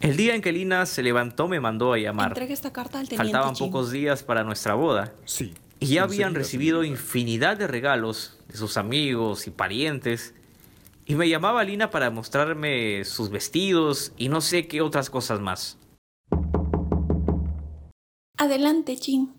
El 0.00 0.16
día 0.16 0.34
en 0.34 0.42
que 0.42 0.50
Lina 0.50 0.84
se 0.86 1.02
levantó 1.02 1.46
me 1.46 1.60
mandó 1.60 1.92
a 1.92 1.98
llamar. 1.98 2.28
Entrega 2.28 2.52
esta 2.52 2.72
carta 2.72 2.98
al 2.98 3.08
teniente 3.08 3.32
Faltaban 3.32 3.54
Jim. 3.54 3.66
pocos 3.68 3.92
días 3.92 4.24
para 4.24 4.42
nuestra 4.42 4.74
boda. 4.74 5.12
Sí. 5.24 5.54
Y 5.78 5.86
ya 5.94 6.02
habían 6.02 6.34
recibido 6.34 6.82
infinidad 6.82 7.56
de 7.56 7.68
regalos 7.68 8.38
de 8.48 8.56
sus 8.56 8.76
amigos 8.76 9.46
y 9.46 9.50
parientes. 9.50 10.34
Y 11.06 11.14
me 11.14 11.28
llamaba 11.28 11.62
Lina 11.62 11.90
para 11.90 12.10
mostrarme 12.10 13.04
sus 13.04 13.30
vestidos 13.30 14.12
y 14.16 14.28
no 14.28 14.40
sé 14.40 14.66
qué 14.66 14.80
otras 14.80 15.08
cosas 15.08 15.40
más. 15.40 15.79
Adelante, 18.40 18.96
Jim. 18.96 19.34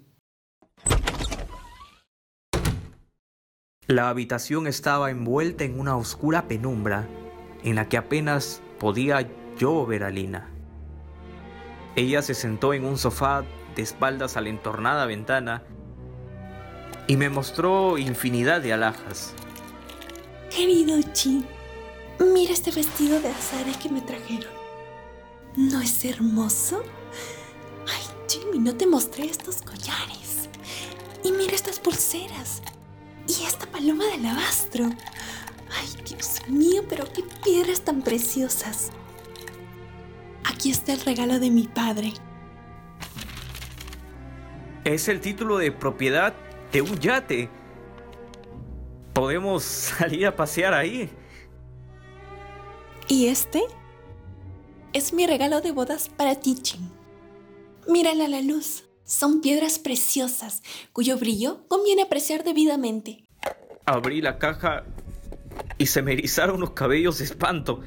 La 3.87 4.09
habitación 4.09 4.67
estaba 4.67 5.09
envuelta 5.09 5.63
en 5.63 5.79
una 5.79 5.97
oscura 5.97 6.47
penumbra 6.47 7.09
en 7.63 7.77
la 7.77 7.89
que 7.89 7.97
apenas 7.97 8.61
podía 8.79 9.27
yo 9.57 9.87
ver 9.87 10.03
a 10.03 10.11
Lina. 10.11 10.51
Ella 11.95 12.21
se 12.21 12.35
sentó 12.35 12.75
en 12.75 12.85
un 12.85 12.99
sofá 12.99 13.43
de 13.75 13.81
espaldas 13.81 14.37
a 14.37 14.41
la 14.41 14.49
entornada 14.49 15.07
ventana 15.07 15.63
y 17.07 17.17
me 17.17 17.29
mostró 17.29 17.97
infinidad 17.97 18.61
de 18.61 18.73
alhajas. 18.73 19.33
Querido 20.55 20.99
Jim, 21.15 21.43
mira 22.19 22.53
este 22.53 22.69
vestido 22.69 23.19
de 23.19 23.29
azare 23.29 23.71
que 23.81 23.89
me 23.89 24.01
trajeron. 24.01 24.53
¿No 25.55 25.81
es 25.81 26.05
hermoso? 26.05 26.83
Jimmy, 28.51 28.63
no 28.63 28.75
te 28.75 28.87
mostré 28.87 29.25
estos 29.25 29.61
collares. 29.61 30.49
Y 31.23 31.31
mira 31.31 31.53
estas 31.53 31.79
pulseras. 31.79 32.61
Y 33.27 33.43
esta 33.45 33.65
paloma 33.65 34.05
de 34.05 34.13
alabastro. 34.13 34.85
Ay, 34.85 35.87
Dios 36.07 36.41
mío, 36.47 36.83
pero 36.89 37.05
qué 37.05 37.23
piedras 37.43 37.81
tan 37.81 38.01
preciosas. 38.01 38.91
Aquí 40.43 40.71
está 40.71 40.93
el 40.93 41.01
regalo 41.01 41.39
de 41.39 41.49
mi 41.49 41.67
padre. 41.67 42.13
Es 44.83 45.07
el 45.07 45.21
título 45.21 45.57
de 45.57 45.71
propiedad 45.71 46.33
de 46.71 46.81
un 46.81 46.99
yate. 46.99 47.49
Podemos 49.13 49.63
salir 49.63 50.25
a 50.27 50.35
pasear 50.35 50.73
ahí. 50.73 51.09
¿Y 53.07 53.27
este? 53.27 53.61
Es 54.93 55.13
mi 55.13 55.27
regalo 55.27 55.61
de 55.61 55.71
bodas 55.71 56.09
para 56.09 56.35
ti, 56.35 56.57
Jim. 56.61 57.00
Mírala 57.87 58.25
a 58.25 58.27
la 58.27 58.41
luz. 58.41 58.85
Son 59.03 59.41
piedras 59.41 59.79
preciosas, 59.79 60.61
cuyo 60.93 61.17
brillo 61.17 61.67
conviene 61.67 62.03
apreciar 62.03 62.43
debidamente. 62.43 63.25
Abrí 63.85 64.21
la 64.21 64.37
caja 64.37 64.85
y 65.77 65.87
se 65.87 66.01
me 66.01 66.13
erizaron 66.13 66.61
los 66.61 66.71
cabellos 66.71 67.17
de 67.17 67.25
espanto. 67.25 67.81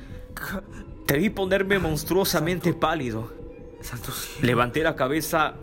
Te 1.07 1.17
vi 1.17 1.31
ponerme 1.31 1.79
monstruosamente 1.79 2.75
pálido. 2.75 3.33
Levanté 4.43 4.83
la 4.83 4.97
cabeza 4.97 5.55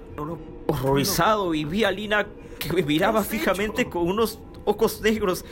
horrorizado 0.68 1.54
y 1.54 1.66
vi 1.66 1.84
a 1.84 1.92
Lina 1.92 2.28
que 2.60 2.74
me 2.74 2.84
miraba 2.84 3.24
fijamente 3.24 3.90
con 3.90 4.08
unos 4.08 4.40
ojos 4.66 5.02
negros, 5.02 5.44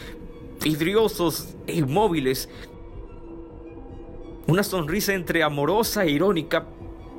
vidriosos 0.64 1.56
e 1.68 1.76
inmóviles. 1.78 2.50
Una 4.48 4.64
sonrisa 4.64 5.14
entre 5.14 5.44
amorosa 5.44 6.06
e 6.06 6.12
irónica 6.12 6.66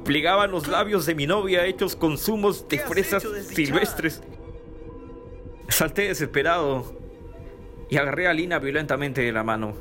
plegaban 0.04 0.50
los 0.50 0.68
labios 0.68 1.06
de 1.06 1.14
mi 1.14 1.26
novia 1.26 1.66
hechos 1.66 1.96
con 1.96 2.18
zumos 2.18 2.68
de 2.68 2.78
fresas 2.78 3.26
silvestres. 3.52 4.22
Salté 5.68 6.08
desesperado 6.08 6.98
y 7.88 7.96
agarré 7.96 8.26
a 8.26 8.32
Lina 8.32 8.58
violentamente 8.58 9.20
de 9.20 9.32
la 9.32 9.44
mano. 9.44 9.74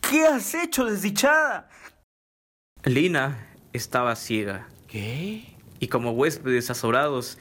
¿Qué 0.00 0.26
has 0.26 0.54
hecho, 0.54 0.84
desdichada? 0.84 1.68
Lina 2.84 3.48
estaba 3.72 4.16
ciega 4.16 4.68
¿Qué? 4.88 5.44
y 5.78 5.88
como 5.88 6.12
huéspedes 6.12 6.68
azorados 6.70 7.38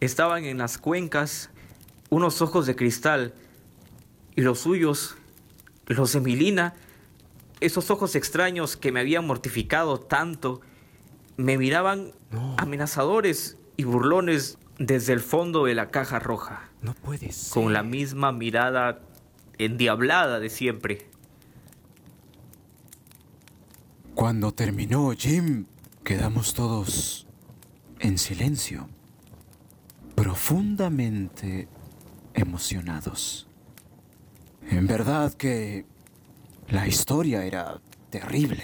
estaban 0.00 0.44
en 0.44 0.58
las 0.58 0.78
cuencas 0.78 1.50
unos 2.08 2.40
ojos 2.40 2.66
de 2.66 2.76
cristal 2.76 3.34
y 4.36 4.42
los 4.42 4.60
suyos, 4.60 5.16
los 5.86 6.12
de 6.12 6.20
mi 6.20 6.36
Lina, 6.36 6.74
esos 7.60 7.90
ojos 7.90 8.14
extraños 8.14 8.76
que 8.76 8.92
me 8.92 9.00
habían 9.00 9.26
mortificado 9.26 10.00
tanto, 10.00 10.60
me 11.40 11.56
miraban 11.58 12.12
No. 12.30 12.54
amenazadores 12.58 13.56
y 13.76 13.84
burlones 13.84 14.58
desde 14.78 15.12
el 15.12 15.20
fondo 15.20 15.64
de 15.64 15.74
la 15.74 15.90
caja 15.90 16.18
roja, 16.18 16.70
No 16.82 16.94
puede 16.94 17.32
ser. 17.32 17.52
con 17.62 17.72
la 17.72 17.82
misma 17.82 18.32
mirada 18.32 19.00
endiablada 19.58 20.38
de 20.40 20.50
siempre. 20.50 21.06
Cuando 24.14 24.52
terminó 24.52 25.12
Jim, 25.16 25.66
quedamos 26.04 26.54
todos 26.54 27.26
en 28.00 28.18
silencio, 28.18 28.88
profundamente 30.14 31.68
emocionados. 32.34 33.46
En 34.68 34.86
verdad 34.86 35.32
que 35.34 35.84
la 36.68 36.86
historia 36.86 37.44
era 37.44 37.80
terrible. 38.10 38.62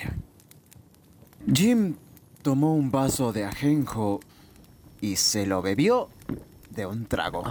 Jim 1.53 1.97
tomó 2.47 2.77
un 2.77 2.93
vaso 2.93 3.33
de 3.33 3.45
ajenjo 3.45 4.21
y 5.01 5.17
se 5.17 5.47
lo 5.47 5.63
bebió 5.63 6.11
de 6.71 6.87
un 6.87 7.07
trago. 7.07 7.43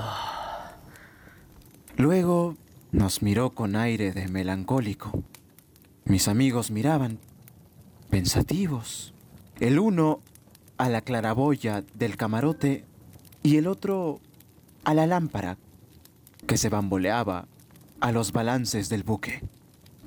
Luego 1.98 2.56
nos 2.94 3.22
miró 3.22 3.50
con 3.50 3.76
aire 3.76 4.14
de 4.14 4.30
melancólico. 4.30 5.12
Mis 6.06 6.30
amigos 6.30 6.72
miraban, 6.72 7.20
pensativos. 8.10 9.14
El 9.60 9.80
uno 9.80 10.22
a 10.78 10.88
la 10.88 11.02
claraboya 11.02 11.84
del 11.96 12.16
camarote 12.16 12.86
y 13.44 13.58
el 13.58 13.68
otro 13.68 14.22
a 14.86 14.94
la 14.94 15.08
lámpara 15.08 15.58
que 16.48 16.56
se 16.56 16.70
bamboleaba 16.70 17.50
a 18.00 18.14
los 18.14 18.32
balances 18.32 18.88
del 18.88 19.04
buque. 19.04 19.44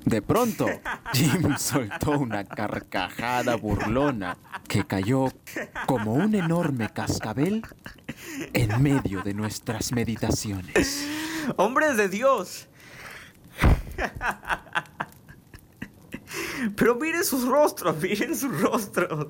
De 0.05 0.21
pronto, 0.21 0.67
Jim 1.13 1.55
soltó 1.57 2.11
una 2.11 2.43
carcajada 2.43 3.55
burlona 3.55 4.37
que 4.67 4.85
cayó 4.85 5.31
como 5.85 6.13
un 6.13 6.35
enorme 6.35 6.89
cascabel 6.93 7.63
en 8.53 8.81
medio 8.81 9.21
de 9.21 9.33
nuestras 9.33 9.91
meditaciones. 9.91 11.07
¡Hombres 11.57 11.97
de 11.97 12.09
Dios! 12.09 12.67
Pero 16.75 16.95
miren 16.95 17.23
sus 17.23 17.47
rostros, 17.47 18.01
miren 18.01 18.35
sus 18.35 18.61
rostros. 18.61 19.27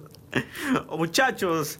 Muchachos, 0.97 1.79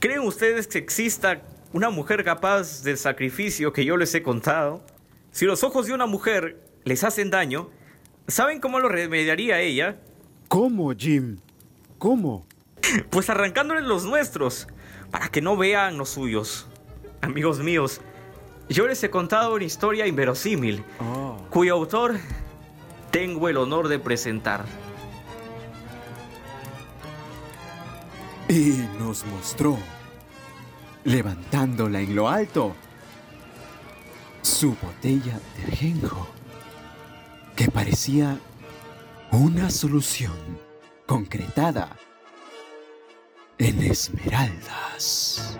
¿creen 0.00 0.20
ustedes 0.20 0.66
que 0.66 0.78
exista 0.78 1.42
una 1.72 1.90
mujer 1.90 2.24
capaz 2.24 2.82
del 2.82 2.96
sacrificio 2.96 3.72
que 3.72 3.84
yo 3.84 3.96
les 3.96 4.14
he 4.14 4.22
contado? 4.22 4.84
Si 5.30 5.44
los 5.44 5.62
ojos 5.64 5.86
de 5.86 5.92
una 5.92 6.06
mujer 6.06 6.62
les 6.84 7.04
hacen 7.04 7.30
daño, 7.30 7.70
¿saben 8.28 8.60
cómo 8.60 8.78
lo 8.80 8.88
remediaría 8.88 9.60
ella? 9.60 9.96
¿Cómo, 10.48 10.92
Jim? 10.96 11.38
¿Cómo? 11.98 12.46
Pues 13.10 13.28
arrancándoles 13.30 13.84
los 13.84 14.04
nuestros, 14.04 14.68
para 15.10 15.28
que 15.28 15.40
no 15.42 15.56
vean 15.56 15.98
los 15.98 16.10
suyos. 16.10 16.68
Amigos 17.20 17.58
míos, 17.58 18.00
yo 18.68 18.86
les 18.86 19.02
he 19.02 19.10
contado 19.10 19.54
una 19.54 19.64
historia 19.64 20.06
inverosímil, 20.06 20.84
Oh. 21.00 21.36
cuyo 21.50 21.74
autor 21.74 22.16
tengo 23.10 23.48
el 23.48 23.56
honor 23.56 23.88
de 23.88 23.98
presentar. 23.98 24.64
Y 28.48 28.78
nos 29.00 29.24
mostró, 29.26 29.76
levantándola 31.04 32.00
en 32.00 32.14
lo 32.14 32.28
alto, 32.28 32.76
su 34.42 34.76
botella 34.80 35.40
de 35.56 35.72
ajenjo, 35.72 36.28
que 37.56 37.70
parecía 37.70 38.38
una 39.32 39.70
solución 39.70 40.60
concretada 41.06 41.88
en 43.56 43.82
esmeraldas. 43.82 45.58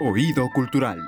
Oído 0.00 0.48
cultural. 0.52 1.00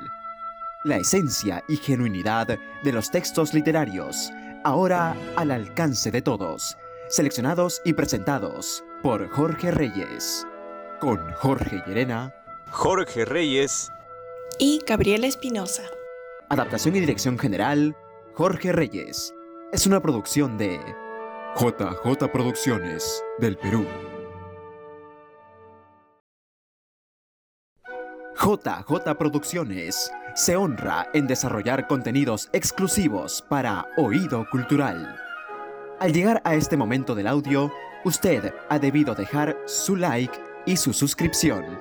La 0.84 0.96
esencia 0.96 1.64
y 1.68 1.76
genuinidad 1.76 2.46
de 2.84 2.92
los 2.92 3.10
textos 3.10 3.52
literarios, 3.52 4.30
ahora 4.62 5.16
al 5.36 5.50
alcance 5.50 6.12
de 6.12 6.22
todos, 6.22 6.76
seleccionados 7.08 7.82
y 7.84 7.94
presentados 7.94 8.84
por 9.02 9.28
Jorge 9.30 9.72
Reyes, 9.72 10.46
con 11.02 11.32
Jorge 11.32 11.82
Llerena, 11.84 12.32
Jorge 12.70 13.24
Reyes, 13.24 13.90
Y 14.60 14.80
Gabriela 14.86 15.26
Espinosa. 15.26 15.82
adaptación 16.48 16.94
y 16.94 17.00
dirección 17.00 17.36
general, 17.40 17.96
Jorge 18.34 18.70
Reyes. 18.70 19.34
Es 19.72 19.84
una 19.84 20.00
producción 20.00 20.56
de 20.58 20.78
JJ 21.56 22.28
Producciones 22.32 23.20
del 23.40 23.56
Perú. 23.56 23.84
JJ 28.36 29.16
Producciones 29.18 30.12
se 30.36 30.54
honra 30.54 31.08
en 31.14 31.26
desarrollar 31.26 31.88
contenidos 31.88 32.48
exclusivos 32.52 33.44
para 33.48 33.88
oído 33.96 34.46
cultural. 34.52 35.16
Al 35.98 36.12
llegar 36.12 36.40
a 36.44 36.54
este 36.54 36.76
momento 36.76 37.16
del 37.16 37.26
audio, 37.26 37.72
usted 38.04 38.54
ha 38.68 38.78
debido 38.78 39.16
dejar 39.16 39.56
su 39.66 39.96
like 39.96 40.51
y 40.66 40.76
su 40.76 40.92
suscripción. 40.92 41.78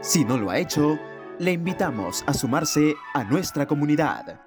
Si 0.00 0.24
no 0.24 0.38
lo 0.38 0.50
ha 0.50 0.58
hecho, 0.58 0.98
le 1.38 1.52
invitamos 1.52 2.22
a 2.26 2.34
sumarse 2.34 2.94
a 3.14 3.24
nuestra 3.24 3.66
comunidad. 3.66 4.40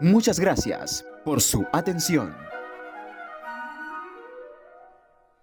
Muchas 0.00 0.40
gracias 0.40 1.04
por 1.24 1.40
su 1.40 1.66
atención. 1.72 2.51